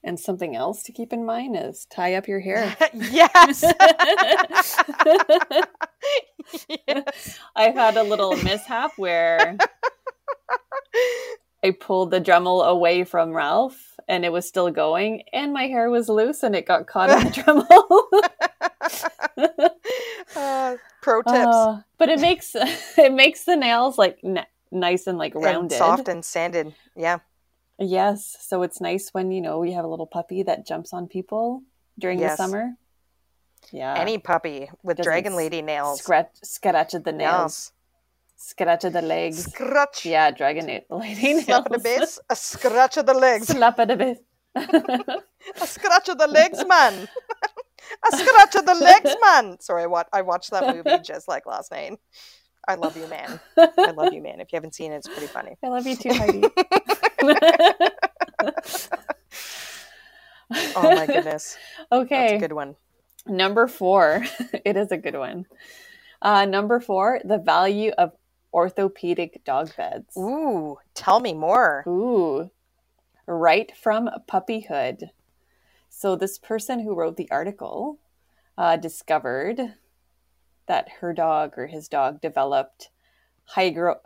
[0.05, 2.76] And something else to keep in mind is tie up your hair.
[2.94, 3.64] yes.
[6.87, 7.38] yes.
[7.57, 9.57] I've had a little mishap where
[11.66, 15.90] I pulled the Dremel away from Ralph and it was still going, and my hair
[15.90, 17.31] was loose and it got caught in the
[19.37, 19.70] Dremel.
[20.35, 21.35] Uh, pro tips.
[21.46, 25.76] Uh, but it makes it makes the nails like n- nice and like and rounded.
[25.79, 26.74] soft and sanded.
[26.96, 27.18] Yeah.
[27.79, 31.07] Yes, so it's nice when you know we have a little puppy that jumps on
[31.09, 31.62] people
[31.98, 32.37] during Yes.
[32.37, 32.74] the summer.
[33.72, 36.00] Yeah, Any puppy with Doesn't dragon lady nails.
[36.00, 37.72] scratch scratch at the nails,
[38.37, 39.44] scratch of the legs.
[39.44, 40.05] Scratch.
[40.07, 41.40] Yeah, dragon na- lady.
[41.42, 42.18] Slap at the base.
[42.31, 43.49] A scratch of the legs.
[43.49, 44.18] Slap at the base.
[44.57, 47.09] A scratch of the legs, man.
[48.12, 49.61] a scratch of the legs, man.
[49.61, 51.99] Sorry, I, wa- I watched that movie just like last night.
[52.68, 53.38] I love you, man.
[53.57, 54.40] I love you, man.
[54.40, 55.57] If you haven't seen it, it's pretty funny.
[55.62, 56.42] I love you too, Heidi.
[60.77, 61.57] Oh my goodness.
[61.90, 62.77] That's Okay, a good one.
[63.27, 64.25] number four.
[64.64, 65.46] it is a good one.
[66.22, 68.12] Uh, number four, the value of
[68.57, 70.16] orthopedic dog beds.
[70.16, 71.85] Ooh, tell me more.
[71.87, 72.51] Ooh,
[73.27, 75.11] right from puppyhood.
[75.90, 77.99] So, this person who wrote the article
[78.59, 79.61] uh, discovered
[80.66, 82.88] that her dog or his dog developed
[83.55, 84.01] hygro-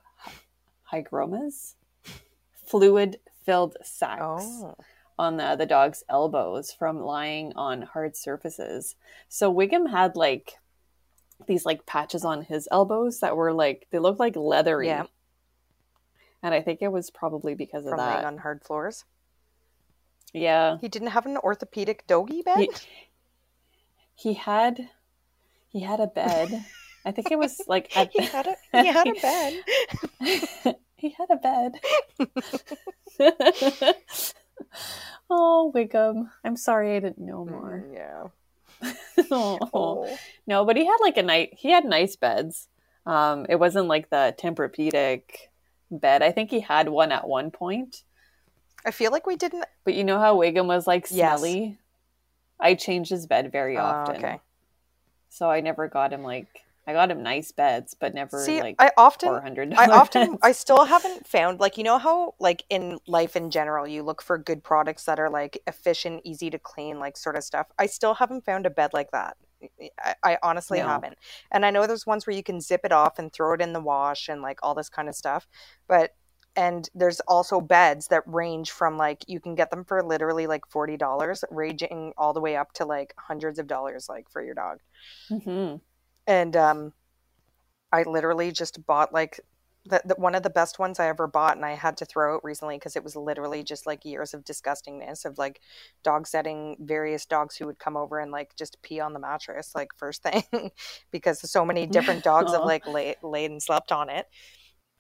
[0.93, 1.75] hygromas,
[2.53, 4.21] fluid filled sacs
[4.63, 4.75] Oh.
[5.19, 8.97] on the, the dog's elbows from lying on hard surfaces.
[9.29, 10.59] So, Wiggum had like
[11.46, 14.88] these like patches on his elbows that were like, they looked like leathery.
[14.88, 15.05] Yeah.
[16.42, 18.24] And I think it was probably because of From that.
[18.24, 19.05] on hard floors.
[20.33, 20.79] Yeah.
[20.81, 22.59] He didn't have an orthopedic doggy bed?
[22.59, 22.68] He,
[24.14, 24.88] he had
[25.68, 26.64] he had a bed.
[27.05, 30.76] I think it was like at he had a he had a bed.
[30.96, 31.81] he had a bed.
[35.31, 36.31] oh, Wiggum.
[36.44, 37.85] I'm sorry I didn't know more.
[37.87, 38.24] Mm, yeah.
[39.31, 39.59] oh.
[39.75, 40.19] Oh.
[40.47, 42.69] No, but he had like a night he had nice beds.
[43.07, 45.23] Um it wasn't like the Tempur-Pedic
[45.90, 46.23] bed.
[46.23, 48.03] I think he had one at one point.
[48.85, 49.66] I feel like we didn't.
[49.85, 51.38] But you know how Wiggum was like Yes.
[51.40, 51.79] smelly?
[52.59, 54.16] I changed his bed very Oh, often.
[54.16, 54.40] okay.
[55.29, 58.79] So I never got him like I got him nice beds, but never See, like
[58.79, 59.75] I often four hundred.
[59.77, 63.87] I often I still haven't found like you know how like in life in general
[63.87, 67.45] you look for good products that are like efficient, easy to clean, like sort of
[67.45, 67.66] stuff.
[67.79, 69.37] I still haven't found a bed like that.
[70.03, 70.81] I, I honestly No.
[70.81, 71.19] haven't.
[71.51, 73.73] And I know there's ones where you can zip it off and throw it in
[73.73, 75.49] the wash and like all this kind of stuff.
[75.88, 76.14] But
[76.57, 80.66] and there's also beds that range from like you can get them for literally like
[80.69, 84.55] forty dollars, ranging all the way up to like hundreds of dollars like for your
[84.55, 84.79] dog
[85.29, 85.81] hmm
[86.31, 86.93] and um
[87.93, 89.40] i literally just bought like
[89.87, 92.37] the, the, one of the best ones i ever bought and i had to throw
[92.37, 95.61] it recently because it was literally just like years of disgustingness of like
[96.05, 99.73] dog setting various dogs who would come over and like just pee on the mattress
[99.75, 100.71] like first thing
[101.11, 104.27] because so many different dogs have like lay, laid and slept on it.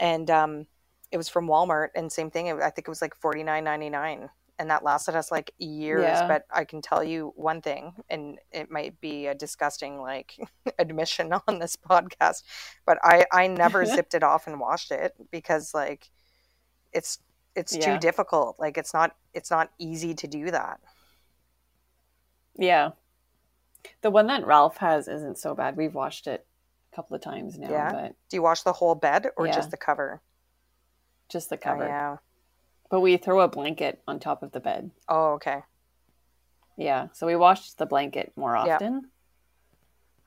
[0.00, 0.66] And um
[1.12, 4.28] it was from walmart and same thing i think it was like 49.99
[4.60, 6.28] and that lasted us like years Yeah.
[6.28, 10.36] but i can tell you one thing and it might be a disgusting like
[10.78, 12.44] admission on this podcast
[12.86, 16.10] but i i never zipped it off and washed it because like
[16.92, 17.18] it's
[17.56, 17.94] it's Yeah.
[17.94, 20.78] too difficult like it's not it's not easy to do that
[22.56, 22.90] Yeah,
[24.02, 25.76] the one that Ralph has isn't so bad.
[25.76, 26.46] We've washed it
[26.92, 27.90] a couple of times now, Yeah.
[27.92, 29.52] but do you wash the whole bed or Yeah.
[29.54, 30.20] just the cover
[31.30, 31.86] just the oh cover.
[31.86, 32.16] yeah
[32.90, 34.90] But we throw a blanket on top of the bed.
[35.08, 35.62] oh okay
[36.76, 38.74] Yeah, so we washed the blanket more Yeah.
[38.74, 39.10] often.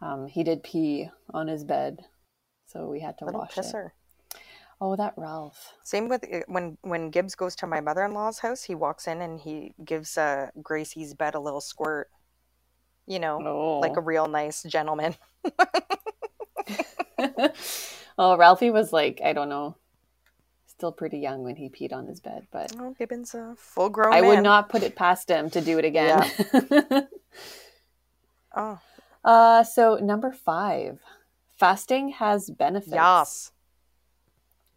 [0.02, 1.99] Um, he did pee on his bed,
[2.65, 3.62] so we had to little wash it.
[3.62, 3.91] pisser
[4.82, 5.73] Oh, that Ralph.
[5.84, 9.39] Same with uh, when when Gibbs goes to my mother-in-law's house, he walks in and
[9.39, 12.10] he gives uh, Gracie's bed a little squirt.
[13.08, 15.15] You know, Oh, like a real nice gentleman.
[18.17, 19.78] well, Ralphie was like, I don't know,
[20.84, 24.19] still pretty young when he peed on his bed, but Oh, Gibbon's a full-grown I
[24.19, 26.30] would not put it past him to do it again.
[28.56, 28.80] Oh,
[29.24, 31.00] uh, so number five,
[31.58, 32.93] fasting has benefits.
[32.93, 33.52] yes,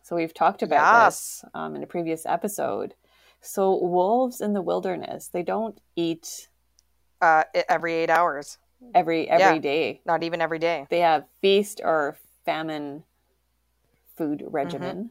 [0.03, 1.41] So we've talked about yes.
[1.43, 2.95] this um, in a previous episode.
[3.43, 6.49] So wolves in the wilderness, they don't eat
[7.21, 8.57] Uh, every eight hours,
[8.95, 10.01] every every day.
[10.07, 10.87] not even every day.
[10.89, 12.17] They have feast or
[12.47, 13.03] famine
[14.17, 15.11] food regimen,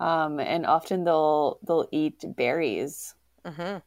[0.00, 3.14] um, and often they'll they'll eat berries.
[3.44, 3.78] hmm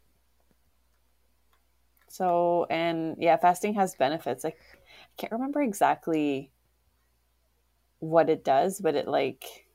[2.08, 4.44] So and yeah, fasting has benefits.
[4.44, 4.78] Like I
[5.18, 6.52] can't remember exactly
[8.00, 9.66] what it does, but it like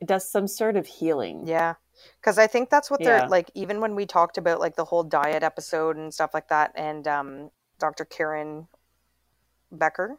[0.00, 1.46] it does some sort of healing.
[1.46, 1.74] Yeah,
[2.20, 3.50] because I think that's what they're like.
[3.54, 7.06] Even when we talked about like the whole diet episode and stuff like that, and
[7.08, 8.04] um, Dr.
[8.04, 8.68] Karen
[9.72, 10.18] Becker,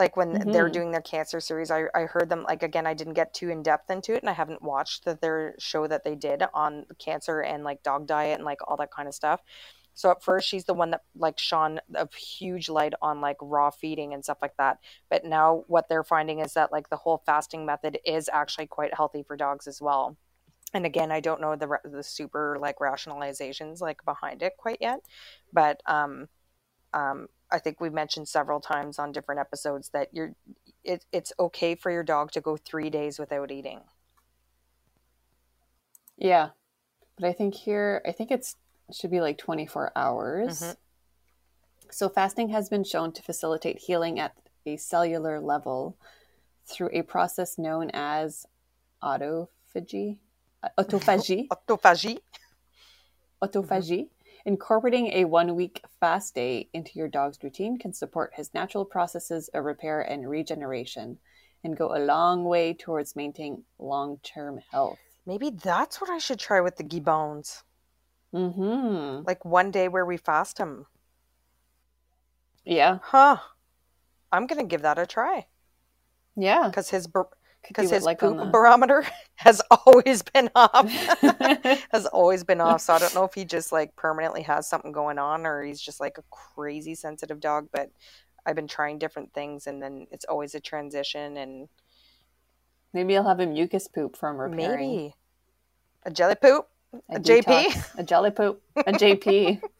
[0.00, 0.70] like when they're Mhm.
[0.70, 2.86] doing their cancer series, I I heard them like again.
[2.88, 5.86] I didn't get too in depth into it, and I haven't watched the, their show
[5.88, 9.14] that they did on cancer and like dog diet and like all that kind of
[9.14, 9.42] stuff.
[9.94, 13.70] So at first, she's the one that like shone a huge light on like raw
[13.70, 14.78] feeding and stuff like that.
[15.10, 18.94] But now what they're finding is that like the whole fasting method is actually quite
[18.94, 20.16] healthy for dogs as well.
[20.74, 25.00] And again, I don't know the the super like rationalizations like behind it quite yet,
[25.52, 26.28] but um,
[26.94, 30.34] um, I think we've mentioned several times on different episodes that you're
[30.84, 33.80] it, it's okay for your dog to go three days without eating.
[36.16, 36.50] Yeah.
[37.18, 38.56] But I think here, I think it's
[38.88, 40.60] it should be like 24 hours.
[40.60, 40.76] Mhm.
[41.90, 45.96] So fasting has been shown to facilitate healing at a cellular level
[46.64, 48.46] through a process known as
[49.02, 50.18] autophagy.
[50.78, 51.48] Autophagy.
[51.68, 52.20] Autophagy.
[53.42, 54.08] Autophagy.
[54.46, 59.48] Incorporating a one week fast day into your dog's routine can support his natural processes
[59.52, 61.18] of repair and regeneration
[61.62, 64.98] and go a long way towards maintaining long term health.
[65.26, 67.62] Maybe that's what I should try with the gibbons.
[68.34, 69.26] Mm-hmm.
[69.26, 70.86] Like one day where we fast him.
[72.64, 72.98] Yeah.
[73.02, 73.38] Huh.
[74.32, 75.46] I'm gonna give that a try
[76.36, 76.68] Yeah.
[76.68, 77.06] because his
[77.68, 79.04] because his like poop the- barometer
[79.36, 80.88] has always been off.
[81.92, 82.80] has always been off.
[82.80, 85.80] So I don't know if he just like permanently has something going on or he's
[85.80, 87.68] just like a crazy sensitive dog.
[87.72, 87.90] But
[88.46, 91.68] I've been trying different things and then it's always a transition and
[92.92, 94.90] Maybe I'll have a mucus poop from repairing.
[94.90, 95.14] maybe
[96.04, 96.66] a jelly poop.
[97.08, 97.98] A, a JP?
[97.98, 99.62] a jelly poop, a JP.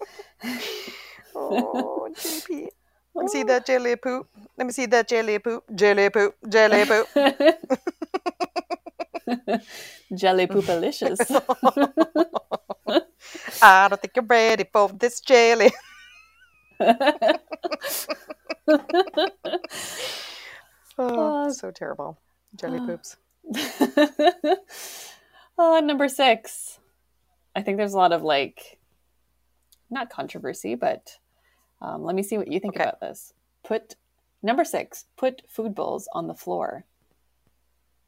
[1.35, 2.69] Oh, JP.
[3.15, 4.29] Let me see that jelly poop.
[4.57, 5.65] Let me see that jelly poop.
[5.75, 6.35] Jelly poop.
[6.49, 7.07] Jelly poop.
[10.15, 11.21] jelly poopalicious.
[13.63, 15.71] I don't think you're ready for this jelly.
[20.99, 21.51] Oh, Oh.
[21.51, 22.19] so terrible.
[22.57, 23.17] Jelly poops.
[25.59, 26.79] uh, number six.
[27.57, 28.79] I think there's a lot of like,
[29.91, 31.17] not controversy, but
[31.81, 32.85] um, let me see what you think Okay.
[32.85, 33.33] about this.
[33.63, 33.97] Put
[34.43, 36.85] Number six, put food bowls on the floor.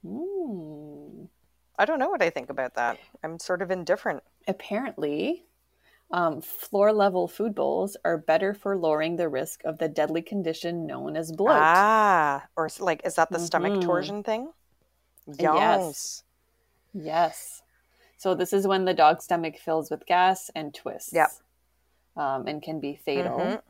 [0.04, 1.28] Mm.
[1.78, 2.98] I don't know what I think about that.
[3.22, 4.22] I'm sort of indifferent.
[4.48, 5.44] Apparently,
[6.10, 10.86] um, floor level food bowls are better for lowering the risk of the deadly condition
[10.86, 11.58] known as bloat.
[11.60, 13.82] Ah, or like, is that the stomach Mhm.
[13.82, 14.52] torsion thing?
[15.26, 15.44] Yes.
[15.44, 16.24] Yes.
[16.94, 17.62] Yes.
[18.16, 21.12] So this is when the dog's stomach fills with gas and twists.
[21.12, 21.30] Yep.
[22.16, 23.38] Um, and can be fatal.
[23.38, 23.62] Mhm.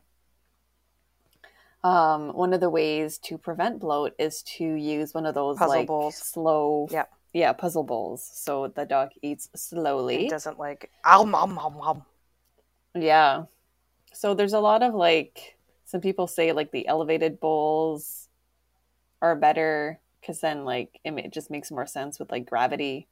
[1.84, 5.68] Um, one of the ways to prevent bloat is to use one of those Puzzle
[5.78, 6.16] like bowls.
[6.16, 7.10] slow, Yep.
[7.32, 8.24] yeah, puzzle bowls.
[8.24, 10.26] So the dog eats slowly.
[10.26, 12.04] It doesn't like, ow, mom, mom, mom.
[12.94, 13.46] Yeah.
[14.12, 18.28] So there's a lot of like some people say like the elevated bowls
[19.20, 23.08] are better because then like it just makes more sense with like gravity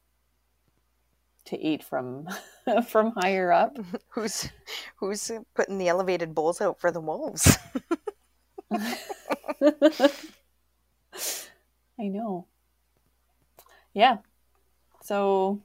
[1.45, 2.27] to eat from
[2.87, 3.77] from higher up.
[4.09, 4.49] Who's
[4.97, 7.57] who's putting the elevated bowls out for the wolves?
[11.99, 12.47] I know.
[13.93, 14.17] Yeah.
[15.03, 15.61] So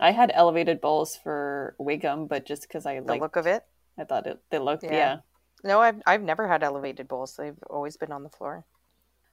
[0.00, 3.64] I had elevated bowls for Wiggum, but just because I like the look of it.
[3.98, 4.92] I thought it they looked, Yeah.
[4.92, 5.16] yeah.
[5.62, 7.36] No, I've I've never had elevated bowls.
[7.36, 8.64] They've always been on the floor.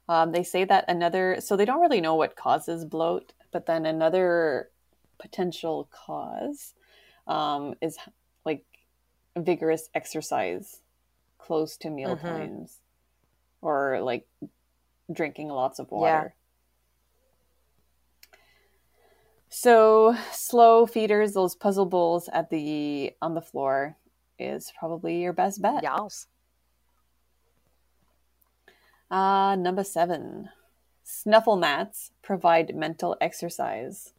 [0.07, 3.85] Um, they say that another, so they don't really know what causes bloat, but then
[3.85, 4.69] another
[5.19, 6.73] potential cause
[7.27, 7.97] um, is
[8.45, 8.65] like
[9.37, 10.81] vigorous exercise
[11.37, 12.21] close to meal Mhm.
[12.21, 12.79] times
[13.61, 14.27] or like
[15.11, 15.97] drinking lots of Yeah.
[15.97, 16.35] water.
[19.49, 23.97] So slow feeders, those puzzle bowls at the on the floor
[24.39, 25.83] is probably your best bet.
[25.83, 26.27] Yes.
[29.09, 30.49] Uh, number seven,
[31.03, 34.13] snuffle mats provide mental exercise.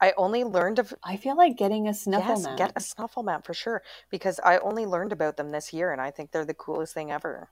[0.00, 2.56] I only learned of I feel like getting a snuffle yes, mat.
[2.56, 6.00] get a snuffle mat for sure because I only learned about them this year and
[6.00, 7.50] I think they're the coolest thing ever.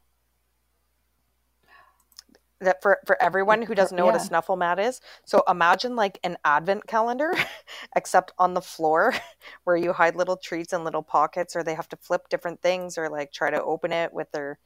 [2.60, 6.18] That for for everyone who doesn't know what a snuffle mat is, so imagine like
[6.22, 7.34] an advent calendar
[7.96, 9.14] except on the floor
[9.64, 12.96] where you hide little treats in little pockets or they have to flip different things
[12.96, 14.58] or like try to open it with their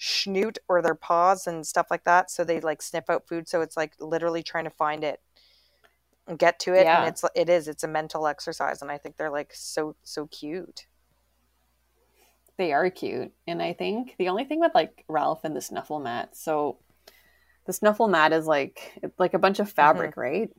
[0.00, 3.60] schnoot or their paws and stuff like that so they like sniff out food so
[3.60, 5.20] it's like literally trying to find it
[6.38, 7.00] get to it Yeah.
[7.00, 10.26] and it's it is it's a mental exercise and i think they're like so so
[10.28, 10.86] cute
[12.56, 13.32] They are cute.
[13.48, 16.78] And I think the only thing with like Ralph and the snuffle mat, so
[17.66, 18.78] the snuffle mat is like
[19.18, 20.20] like a bunch of fabric, Mm-hmm.
[20.20, 20.50] right?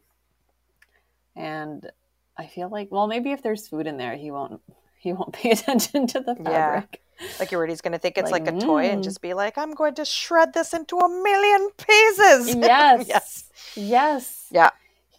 [1.36, 1.90] And
[2.38, 4.62] I feel like well maybe if there's food in there he won't
[5.00, 6.82] he won't pay attention to the Yeah.
[6.82, 7.02] fabric.
[7.40, 9.04] like you're already going to think it's Like, like, a toy and mm.
[9.06, 13.08] just be like i'm going to shred this into a million pieces Yes.
[13.08, 13.44] yes
[13.76, 14.48] Yes.
[14.52, 14.72] Yeah.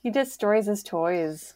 [0.07, 1.55] He destroys his toys.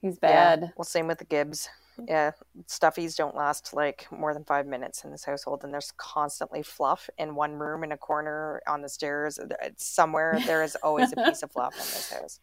[0.00, 0.56] He's Yeah.
[0.56, 0.72] bad.
[0.76, 1.68] well same with the gibbs
[2.08, 2.32] yeah
[2.66, 7.08] stuffies don't last like more than five minutes in this household and there's constantly fluff
[7.18, 11.16] in one room in a corner on the stairs it's somewhere there is always a
[11.16, 12.40] piece of fluff in this house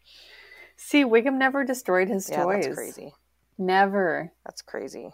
[0.76, 2.64] See, Wiggum never destroyed his yeah toys.
[2.64, 3.12] that's crazy
[3.58, 4.32] Never.
[4.46, 5.10] That's crazy.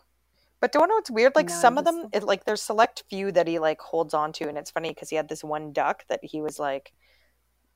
[0.60, 1.34] But don't know what's weird?
[1.34, 4.32] Like No, some of them, it, like there's select few that he like holds on
[4.34, 6.92] to, and it's funny because he had this one duck that he was like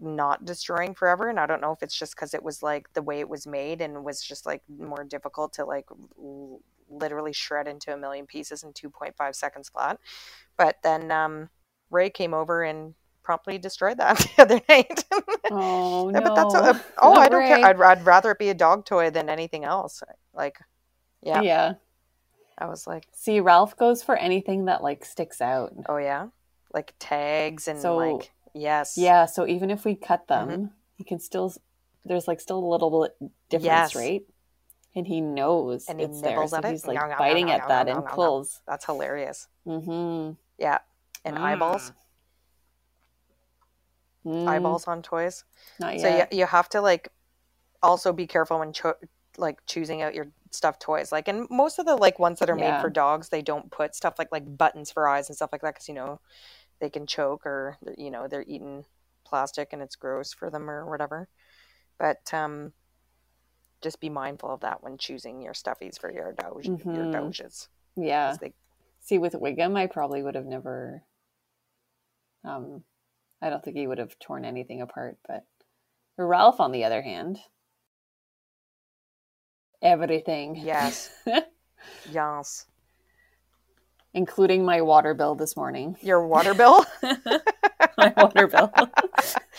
[0.01, 3.03] not destroying forever, and I don't know if it's just because it was like the
[3.03, 5.87] way it was made and was just like more difficult to like
[6.19, 9.99] l- literally shred into a million pieces in 2.5 seconds flat.
[10.57, 11.51] But then um,
[11.91, 15.05] Ray came over and promptly destroyed that the other night.
[15.51, 16.35] Oh Yeah, no!
[16.35, 17.49] but that's a, oh, I don't Ray.
[17.49, 17.65] care.
[17.67, 20.03] I'd, I'd rather it be a dog toy than anything else.
[20.35, 20.59] Like,
[21.23, 21.75] yeah, yeah.
[22.59, 23.07] I was like.
[23.13, 25.73] See, Ralph goes for anything that like sticks out.
[25.89, 26.29] Oh yeah,
[26.75, 29.27] like tags and So- like yes, Yeah.
[29.27, 30.65] So even if we cut them, Mm-hmm.
[30.97, 31.53] he can still.
[32.05, 33.97] There's like still a little bit difference, Yes.
[33.97, 34.23] right?
[34.95, 36.71] And he knows And he it's there, nibbles so at it.
[36.71, 38.61] he's like Nom, biting nom, at nom, that and pulls.
[38.67, 39.47] that's hilarious.
[39.67, 40.33] Mm-hmm.
[40.59, 40.79] Yeah,
[41.25, 41.93] and eyeballs,
[44.27, 45.45] eyeballs on toys.
[45.79, 46.33] Mm, Not So yet.
[46.33, 47.11] you you have to like
[47.83, 48.97] also be careful when cho-
[49.39, 51.13] like choosing out your stuffed toys.
[51.13, 53.95] Like, and most of the like ones that are made for dogs, they don't put
[53.95, 56.21] stuff like like buttons for eyes and stuff like that because you know
[56.81, 58.85] they can choke or you know they're eating
[59.25, 61.29] plastic and it's gross for them or whatever.
[61.99, 62.73] But um,
[63.83, 67.13] just be mindful of that when choosing your stuffies for your doge your Mhm.
[67.13, 67.69] doges.
[67.97, 68.37] yeah.
[68.41, 68.55] they-
[69.03, 71.03] See, with Wiggum, I probably would have never.
[72.45, 72.85] Um,
[73.41, 75.47] I don't think he would have torn anything apart, but
[76.19, 77.39] Ralph, on the other hand,
[79.83, 80.57] everything.
[80.57, 81.11] Yes.
[82.13, 82.67] yes,
[84.15, 85.97] including my water bill this morning.
[86.01, 86.85] your water bill.
[87.97, 88.73] my water bill.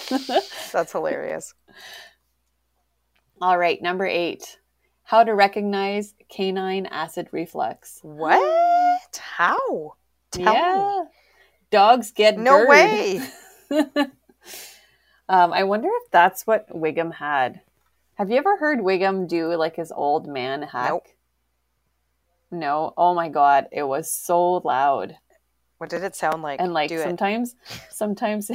[0.73, 1.53] That's hilarious.
[3.41, 4.59] All right, number eight.
[5.03, 7.99] How to recognize canine acid reflux.
[8.03, 9.19] What?
[9.19, 9.95] How?
[10.31, 10.59] Tell me.
[10.59, 11.03] yeah.
[11.69, 12.69] Dogs get No GERD.
[12.69, 13.21] way.
[15.29, 17.61] um, I wonder if that's what Wiggum had.
[18.15, 20.89] Have you ever heard Wiggum do like his old man hack?
[20.89, 21.07] Nope.
[22.51, 22.93] No.
[22.97, 25.17] Oh my god, it was so loud.
[25.77, 26.59] What did it sound like?
[26.61, 27.03] and like do it.
[27.03, 27.55] sometimes
[27.89, 28.51] sometimes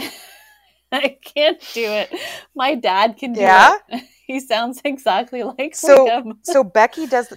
[0.93, 2.15] I can't do it.
[2.55, 3.77] My dad can do Yeah?
[3.89, 4.05] it.
[4.27, 6.39] He sounds exactly like So- Wiggum.
[6.43, 7.31] So Becky does.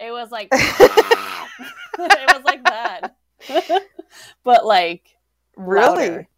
[0.00, 3.14] It was like it was like that.
[4.44, 5.04] but like
[5.56, 6.08] Really?
[6.10, 6.28] louder.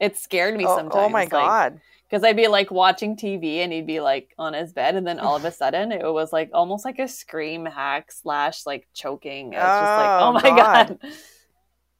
[0.00, 1.04] It scared me Oh, oh sometimes.
[1.06, 1.80] oh my god!
[2.12, 5.18] Because I'd be like watching TV and he'd be like on his bed, and then
[5.18, 9.54] all of a sudden it was like almost like a scream hack slash like choking.
[9.54, 10.98] It was just like, Oh, oh my God.
[10.98, 10.98] god.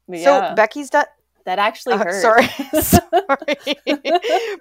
[0.08, 1.06] But So Becky's done.
[1.46, 2.46] that actually Uh, sorry,
[2.80, 3.56] sorry.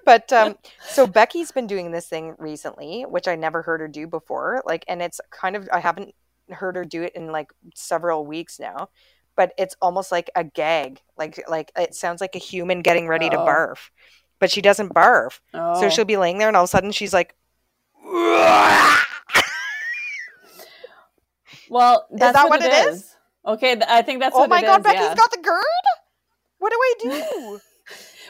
[0.06, 0.56] but um,
[0.88, 4.62] so Becky's been doing this thing recently, which I never heard her do before.
[4.66, 6.14] Like, and it's kind of I haven't
[6.50, 8.88] heard her do it in like several weeks now.
[9.36, 11.00] But it's almost like a gag.
[11.16, 13.46] Like, like it sounds like a human getting ready to Oh.
[13.46, 13.90] barf,
[14.42, 15.38] but she doesn't barf.
[15.54, 15.80] Oh.
[15.80, 17.36] So she'll be laying there, and all of a sudden she's like,
[21.70, 22.96] Well, that's that what, what it is.
[22.96, 23.16] is?
[23.46, 25.14] Okay, th- I think that's "Oh my god, is, Becky's yeah.
[25.14, 25.62] got the GERD.
[26.58, 27.60] What do I do?"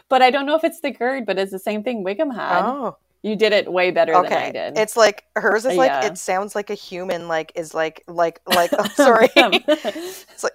[0.08, 2.62] But I don't know if it's the GERD, but it's the same thing Wiggum had.
[2.62, 2.98] oh.
[3.22, 4.76] You did it way better than I okay did.
[4.76, 6.06] it's like hers is like Yeah.
[6.06, 10.52] it sounds like a human like is like like like oh, sorry it's like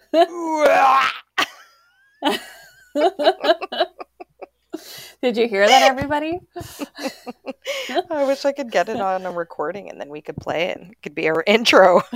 [5.22, 6.40] did you hear that, everybody?
[8.10, 10.80] i wish i could get it on a recording and then we could play it
[10.80, 12.02] it could be our intro.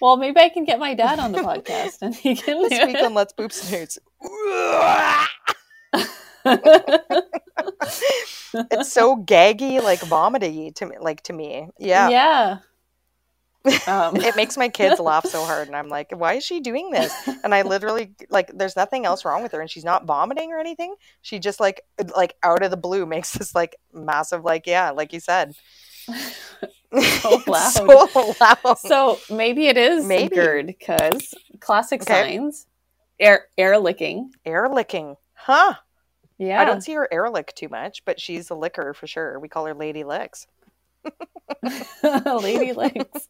[0.00, 3.02] Well, maybe I can get my dad on the podcast and he can this week
[3.02, 3.98] on let's boop snoots
[8.70, 11.68] it's so gaggy like vomity to me like to me.
[11.78, 12.58] Yeah, yeah.
[13.86, 16.90] Um, it makes my kids laugh so hard and i'm like why is she doing
[16.90, 17.12] this
[17.44, 20.58] and i literally like there's nothing else wrong with her and she's not vomiting or
[20.58, 21.82] anything she just like
[22.16, 25.52] like out of the blue makes this like massive like yeah like you said
[27.20, 27.72] So loud.
[27.72, 30.36] so loud so maybe it is Maybe.
[30.36, 32.38] GERD because classic Okay.
[32.38, 32.66] signs
[33.20, 34.32] air air licking.
[34.46, 35.74] air licking huh
[36.38, 36.60] Yeah.
[36.60, 39.48] i don't see her air lick too much but she's a licker for sure we
[39.48, 40.46] call her lady licks
[42.42, 43.28] Lady licks.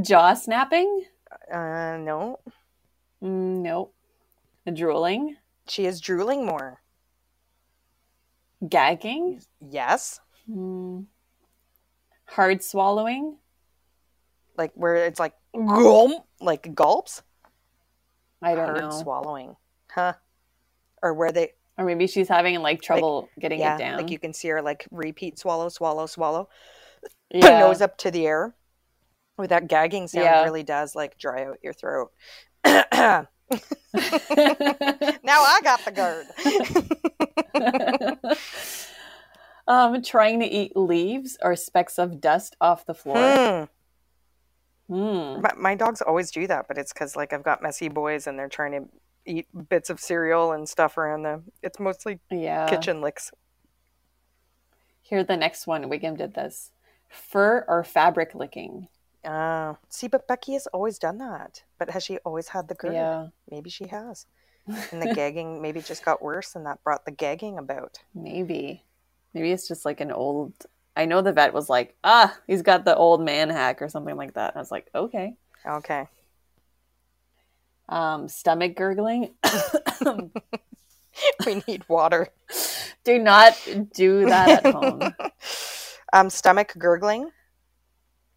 [0.00, 1.04] Jaw snapping?
[1.52, 2.38] uh no
[3.22, 3.94] Mm, nope.
[4.72, 5.36] Drooling?
[5.68, 6.80] she is drooling more
[8.68, 9.40] Gagging?
[9.60, 10.20] yes
[10.50, 11.06] Mm.
[12.26, 13.36] Hard swallowing?
[14.56, 17.22] like where it's like gulp like gulps
[18.42, 18.90] I don't hard know.
[18.90, 19.56] swallowing
[19.90, 20.14] huh
[21.02, 23.96] or where they or maybe she's having like trouble getting yeah it down.
[23.96, 26.48] like you can see her like repeat swallow swallow swallow
[27.30, 27.60] yeah.
[27.60, 28.54] nose up to the air
[29.38, 30.44] with that gagging sound Yeah.
[30.44, 32.10] really does like dry out your throat
[32.64, 33.26] now
[33.94, 36.26] i got the GERD
[39.68, 43.68] um, trying to eat leaves or specks of dust off the floor.
[44.88, 44.94] Hmm.
[44.94, 45.40] Hmm.
[45.40, 48.38] my, my dogs always do that but it's because like i've got messy boys and
[48.38, 48.84] they're trying to
[49.26, 52.68] eat bits of cereal and stuff around them it's mostly Yeah.
[52.68, 53.30] kitchen licks
[55.02, 55.84] Here, the next one.
[55.90, 56.70] Wiggum did this.
[57.08, 58.88] Fur or fabric licking.
[59.24, 62.94] uh, see but becky has always done that but has she always had the GERD
[62.94, 63.26] Yeah.
[63.50, 64.26] maybe she has
[64.66, 68.82] and the gagging maybe just got worse and that brought the gagging about Maybe.
[69.34, 70.52] Maybe it's just like an old.
[70.94, 74.14] I know the vet was like, ah, he's got the old man hack or something
[74.16, 74.54] like that.
[74.54, 75.34] I was like, okay.
[75.66, 76.06] okay
[77.92, 79.34] Um, stomach gurgling.
[81.46, 82.28] we need water
[83.04, 83.52] Do not
[83.94, 85.02] do that at home.
[86.12, 87.30] um stomach gurgling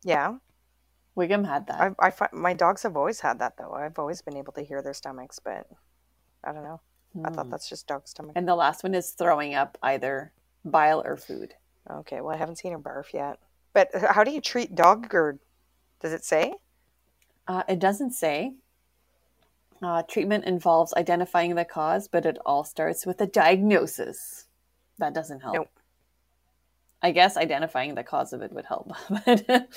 [0.03, 0.35] yeah
[1.17, 1.79] Wiggum had that.
[1.99, 4.61] I, I find my dogs have always had that though i've always been able to
[4.61, 5.67] hear their stomachs but
[6.43, 6.81] i don't know
[7.23, 7.51] i thought Hmm.
[7.51, 10.33] that's just dog stomach And the last one is throwing up either
[10.65, 11.53] bile or food.
[11.89, 13.39] okay well i haven't seen her barf yet
[13.73, 15.39] but how do you treat dog GERD
[16.01, 16.55] does it say
[17.47, 18.55] Uh, it doesn't say.
[19.84, 24.45] Uh, treatment involves identifying the cause, but it all starts with a diagnosis.
[24.97, 25.55] That doesn't help.
[25.55, 25.69] Nope.
[27.01, 28.91] I guess identifying the cause of it would help.
[29.09, 29.67] but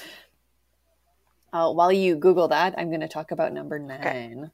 [1.53, 4.51] uh, while you Google that, I'm going to talk about number nine.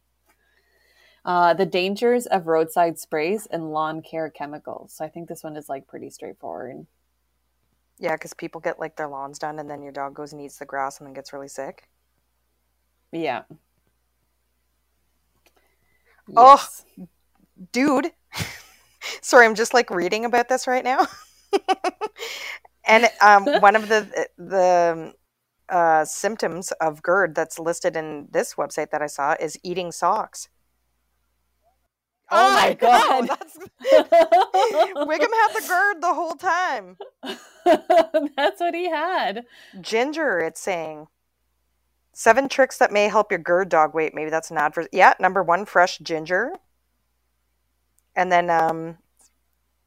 [1.25, 4.93] Uh, the dangers of roadside sprays and lawn care chemicals.
[4.95, 6.87] So I think this one is like pretty straightforward.
[7.99, 10.59] yeah because people get like their lawns done and then your dog goes and eats
[10.59, 11.89] the grass and then gets really sick
[13.13, 13.43] Yeah.
[16.37, 16.67] Oh.
[17.73, 18.13] Dude
[19.21, 21.07] sorry i'm just like reading about this right now
[22.87, 25.13] and um, one of the the
[25.69, 30.49] uh, symptoms of GERD that's listed in this website that I saw is eating socks.
[32.31, 33.29] Oh my I know, god.
[33.29, 33.59] that's
[34.97, 36.97] Wiggum had the GERD the whole time.
[38.37, 39.45] That's what he had.
[39.81, 41.07] Ginger, it's saying.
[42.15, 43.93] Seven tricks that may help your GERD dog.
[43.93, 44.15] weight.
[44.15, 44.87] maybe that's an ad for.
[44.93, 46.53] Yeah, number one, fresh ginger.
[48.15, 48.99] And then um,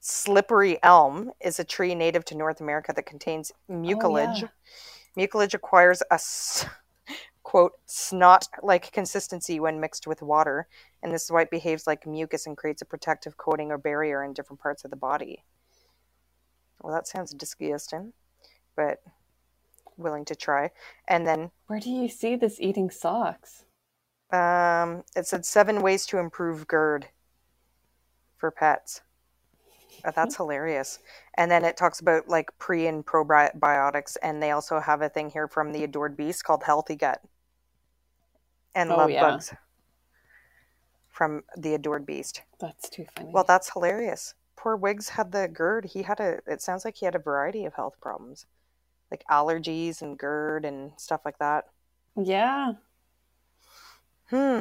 [0.02, 4.44] slippery elm is a tree native to North America that contains mucilage.
[5.16, 6.20] Mucilage acquires a
[7.44, 10.68] quote snot like consistency when mixed with water,
[11.02, 14.22] and this is why it behaves like mucus and creates a protective coating or barrier
[14.22, 15.44] in different parts of the body.
[16.82, 18.12] Well, that sounds disgusting,
[18.76, 19.02] but
[19.98, 20.72] willing to try.
[21.08, 23.64] And then Where do you see this eating socks?
[24.32, 27.08] um, it said seven ways to improve GERD
[28.36, 29.02] for pets.
[30.04, 31.00] Uh, that's hilarious.
[31.36, 35.30] And then it talks about like pre and probiotics, and they also have a thing
[35.30, 37.22] here from the Adored Beast called Healthy Gut
[38.76, 39.22] and Oh, Love yeah.
[39.22, 39.54] Bugs
[41.10, 42.42] from the Adored Beast.
[42.60, 43.32] That's too funny.
[43.34, 44.36] Well, that's hilarious.
[44.56, 45.86] Poor Wiggs had the GERD.
[45.86, 46.40] He had a.
[46.46, 48.46] It sounds like he had a variety of health problems,
[49.12, 51.66] like allergies and GERD and stuff like that.
[52.22, 52.74] yeah.
[54.30, 54.60] Hmm.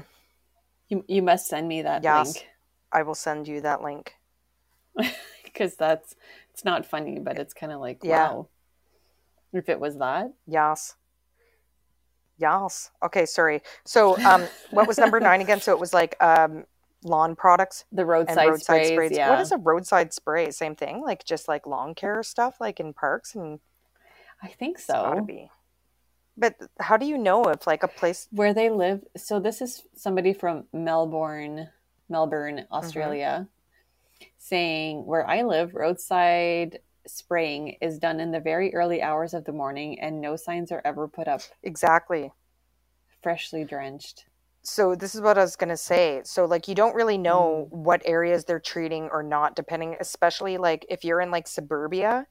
[0.89, 2.39] You you must send me that Yes.
[2.93, 4.15] I will send you that link.
[4.95, 5.13] link
[5.45, 6.15] because that's
[6.53, 8.31] it's not funny, but it's kind of like Yeah.
[8.31, 8.49] wow.
[9.53, 10.95] If it was that, Yes.
[12.39, 12.91] Yes.
[13.03, 13.63] Okay, sorry.
[13.85, 15.61] So, um, what was number nine again?
[15.61, 16.65] So it was like um,
[17.03, 19.13] lawn products the roadside, roadside sprays, sprays.
[19.13, 19.31] yeah.
[19.31, 20.51] What is a roadside spray?
[20.51, 23.59] Same thing, like just like lawn care stuff, like in parks and
[24.47, 25.25] I think it's gotta so.
[25.25, 25.51] be.
[26.37, 28.29] But how do you know if like a place?
[28.31, 29.05] Where they live.
[29.17, 31.69] So this is somebody from Melbourne,
[32.09, 32.75] Melbourne, Mm-hmm.
[32.75, 33.49] Australia,
[34.39, 39.53] saying where I live, roadside spraying is done in the very early hours of the
[39.53, 41.41] morning, and no signs are ever put up.
[41.63, 42.33] Exactly.
[43.23, 44.27] Freshly drenched.
[44.63, 46.23] So this is what I was gonna say.
[46.25, 50.85] So like you don't really know what areas they're treating or not, depending, especially like
[50.89, 52.27] if you're in like suburbia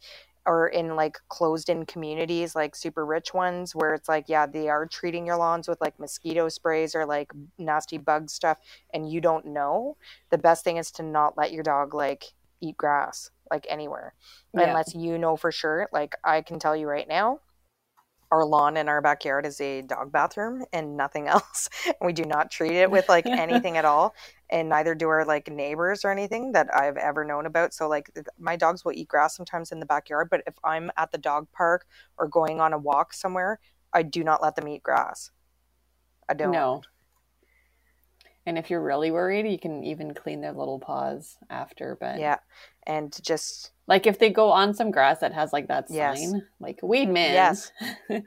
[0.46, 4.70] or in like closed in communities, like super rich ones, where it's like, yeah, they
[4.70, 8.60] are treating your lawns with like mosquito sprays or like nasty bug stuff,
[8.94, 9.98] and you don't know.
[10.30, 12.26] The best thing is to not let your dog like
[12.62, 14.14] eat grass like anywhere,
[14.54, 14.64] Yeah.
[14.70, 15.88] unless you know for sure.
[15.92, 17.40] Like I can tell you right now,
[18.32, 21.70] our lawn in our backyard is a dog bathroom and nothing else.
[22.02, 24.16] we do not treat it with like anything at all,
[24.50, 27.74] and neither do our like neighbors or anything that I've ever known about.
[27.74, 30.92] So like th- my dogs will eat grass sometimes in the backyard, but if I'm
[30.98, 31.88] at the dog park
[32.18, 33.60] or going on a walk somewhere,
[33.94, 35.32] I do not let them eat grass.
[36.30, 36.52] I don't.
[36.52, 36.82] No.
[38.48, 41.98] And if you're really worried, you can even clean their little paws after.
[42.00, 42.38] But Yeah,
[42.86, 46.34] and just like if they go on some grass that has like that sign, Yes.
[46.60, 47.72] like weed man, Yes.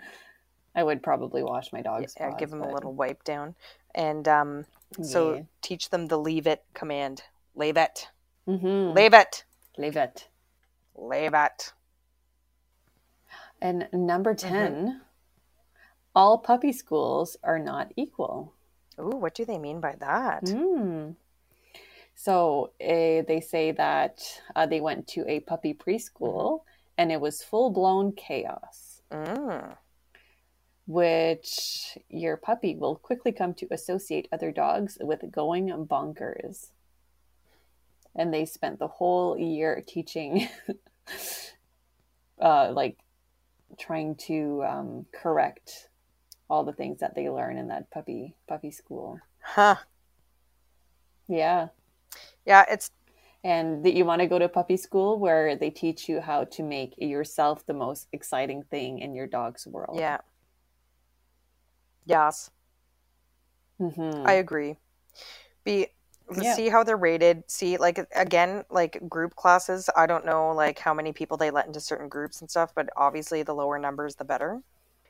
[0.74, 2.36] I would probably wash my dog's yeah, paws.
[2.40, 3.54] give them a little wipe down,
[3.94, 4.64] and um,
[5.02, 7.22] so teach them the leave it command.
[7.54, 8.08] Leave it.
[8.46, 8.94] Mhm.
[8.94, 9.44] Leave it.
[9.76, 10.28] Leave it.
[10.96, 11.72] Leave it.
[13.60, 14.48] And number Mm-hmm.
[14.48, 15.00] 10
[16.14, 18.52] all puppy schools are not equal.
[18.98, 20.44] Ooh, what do they mean by that?
[20.44, 21.14] Mm.
[22.16, 24.20] So uh, they say that
[24.56, 26.62] uh, they went to a puppy preschool
[26.96, 29.76] and it was full blown chaos, Mm.
[30.88, 36.70] Which your puppy will quickly come to associate other dogs with going bonkers.
[38.16, 40.48] And they spent the whole year teaching,
[42.40, 42.96] uh, like
[43.78, 45.90] trying to um, correct
[46.48, 49.20] all the things that they learn in that puppy puppy school.
[49.42, 49.76] Huh.
[51.28, 51.68] Yeah.
[52.46, 52.90] Yeah, it's
[53.44, 56.62] and that you want to go to puppy school where they teach you how to
[56.62, 59.98] make yourself the most exciting thing in your dog's world.
[60.00, 60.20] yeah.
[62.08, 62.50] Yes,
[63.80, 64.26] Mhm.
[64.26, 64.76] I agree.
[65.64, 65.88] Be
[66.36, 66.54] Yeah.
[66.54, 67.44] see how they're rated.
[67.50, 69.88] See, like again, like group classes.
[69.96, 72.88] I don't know like how many people they let into certain groups and stuff, but
[72.96, 74.62] obviously the lower numbers, the better.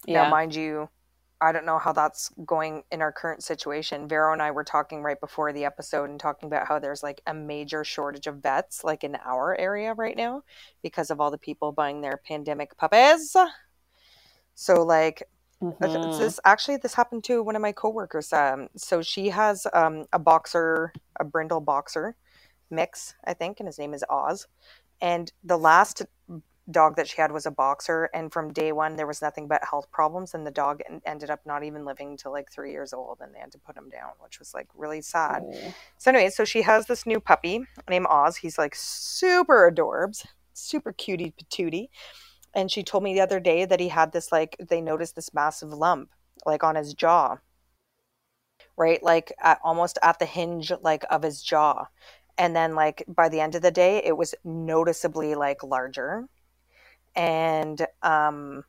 [0.06, 0.24] yeah.
[0.24, 0.90] Now, mind you,
[1.40, 4.08] I don't know how that's going in our current situation.
[4.08, 7.22] Vero and I were talking right before the episode and talking about how there's like
[7.26, 10.42] a major shortage of vets, like in our area right now,
[10.82, 13.36] because of all the people buying their pandemic puppies.
[14.54, 15.22] So, like,
[15.62, 16.18] Mhm.
[16.18, 18.32] this actually this happened to one of my coworkers.
[18.32, 22.14] Um, so she has um a boxer, a brindle boxer
[22.70, 24.46] mix, I think, and his name is Oz.
[25.00, 26.02] And the last
[26.70, 29.64] dog that she had was a boxer, and from day one there was nothing but
[29.68, 32.92] health problems, and the dog en- ended up not even living till like three years
[32.92, 35.42] old, and they had to put him down, which was like really sad.
[35.46, 35.74] Oh.
[35.96, 38.36] So anyway, so she has this new puppy named Oz.
[38.36, 41.88] He's like super adorbs, super cutie patootie.
[42.54, 45.34] And she told me the other day that he had this like they noticed this
[45.34, 46.10] massive lump
[46.46, 47.38] like on his jaw.
[48.76, 49.02] right?
[49.02, 51.86] Like at, almost at the hinge like of his jaw.
[52.38, 56.28] And then like by the end of the day, it was noticeably like larger.
[57.16, 58.64] And um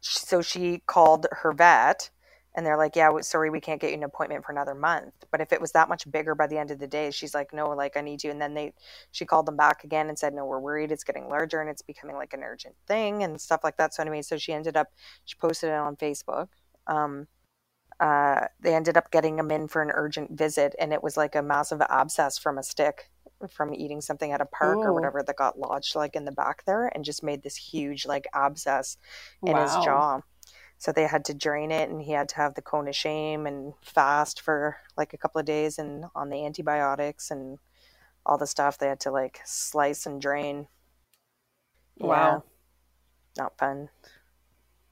[0.00, 2.10] so she called her vet
[2.54, 5.40] and they're like, "Yeah, sorry, we can't get you an appointment for another month." But
[5.40, 7.70] if it was that much bigger by the end of the day, she's like, "No,
[7.70, 8.72] like I need you." And then they,
[9.12, 10.92] she called them back again and said, "No, we're worried.
[10.92, 14.02] It's getting larger and it's becoming like an urgent thing and stuff like that." So
[14.02, 14.88] anyway, so she ended up,
[15.24, 16.48] she posted it on Facebook.
[16.86, 17.28] Um,
[18.00, 21.34] uh, they ended up getting him in for an urgent visit, and it was like
[21.34, 23.10] a massive abscess from a stick
[23.50, 26.64] from eating something at a park or whatever that got lodged like in the back
[26.64, 28.96] there and just made this huge like abscess
[29.46, 30.20] in his jaw.
[30.84, 33.46] So they had to drain it and he had to have the cone of shame
[33.46, 37.58] and fast for like a couple of days and on the antibiotics and
[38.26, 40.68] all the stuff they had to like slice and drain.
[41.96, 42.44] Yeah, Wow.
[43.38, 43.88] not fun.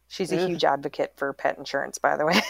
[0.09, 0.38] She's a Ugh.
[0.38, 2.40] huge advocate for pet insurance, by the way.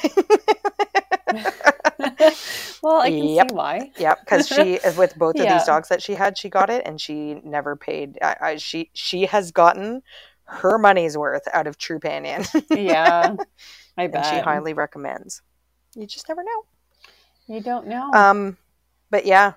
[2.83, 3.49] well, I can Yep.
[3.49, 3.93] see why.
[3.99, 5.49] Yep, because she uh, with both of Yeah.
[5.49, 8.19] these dogs that she had, she got it, and she never paid.
[8.23, 10.03] I, I, she she has gotten
[10.61, 13.37] her money's worth out of Trupanion, Yeah,
[13.99, 15.43] I and she highly recommends.
[15.95, 16.65] You just never know.
[17.47, 18.11] you don't know.
[18.15, 18.57] Um,
[19.11, 19.55] but yeah,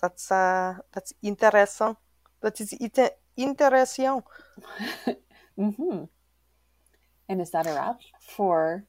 [0.00, 1.96] that's uh that's interesting.
[2.42, 4.22] That is inter- interesting.
[5.56, 6.04] hmm
[7.28, 8.84] And is that a wrap for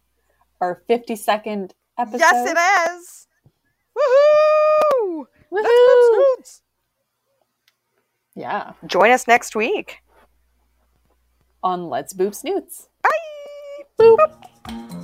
[0.59, 2.19] our 52nd episode?
[2.19, 2.57] Yes, it
[2.91, 3.27] is.
[3.97, 5.25] Woohoo!
[5.51, 6.35] Woohoo!
[6.35, 6.61] snoots.
[8.35, 10.02] Yeah, Join us next week
[11.63, 12.89] on Let's Boop Snoots.
[13.01, 13.09] Bye!
[13.97, 14.17] Boop!
[14.17, 15.02] Boop.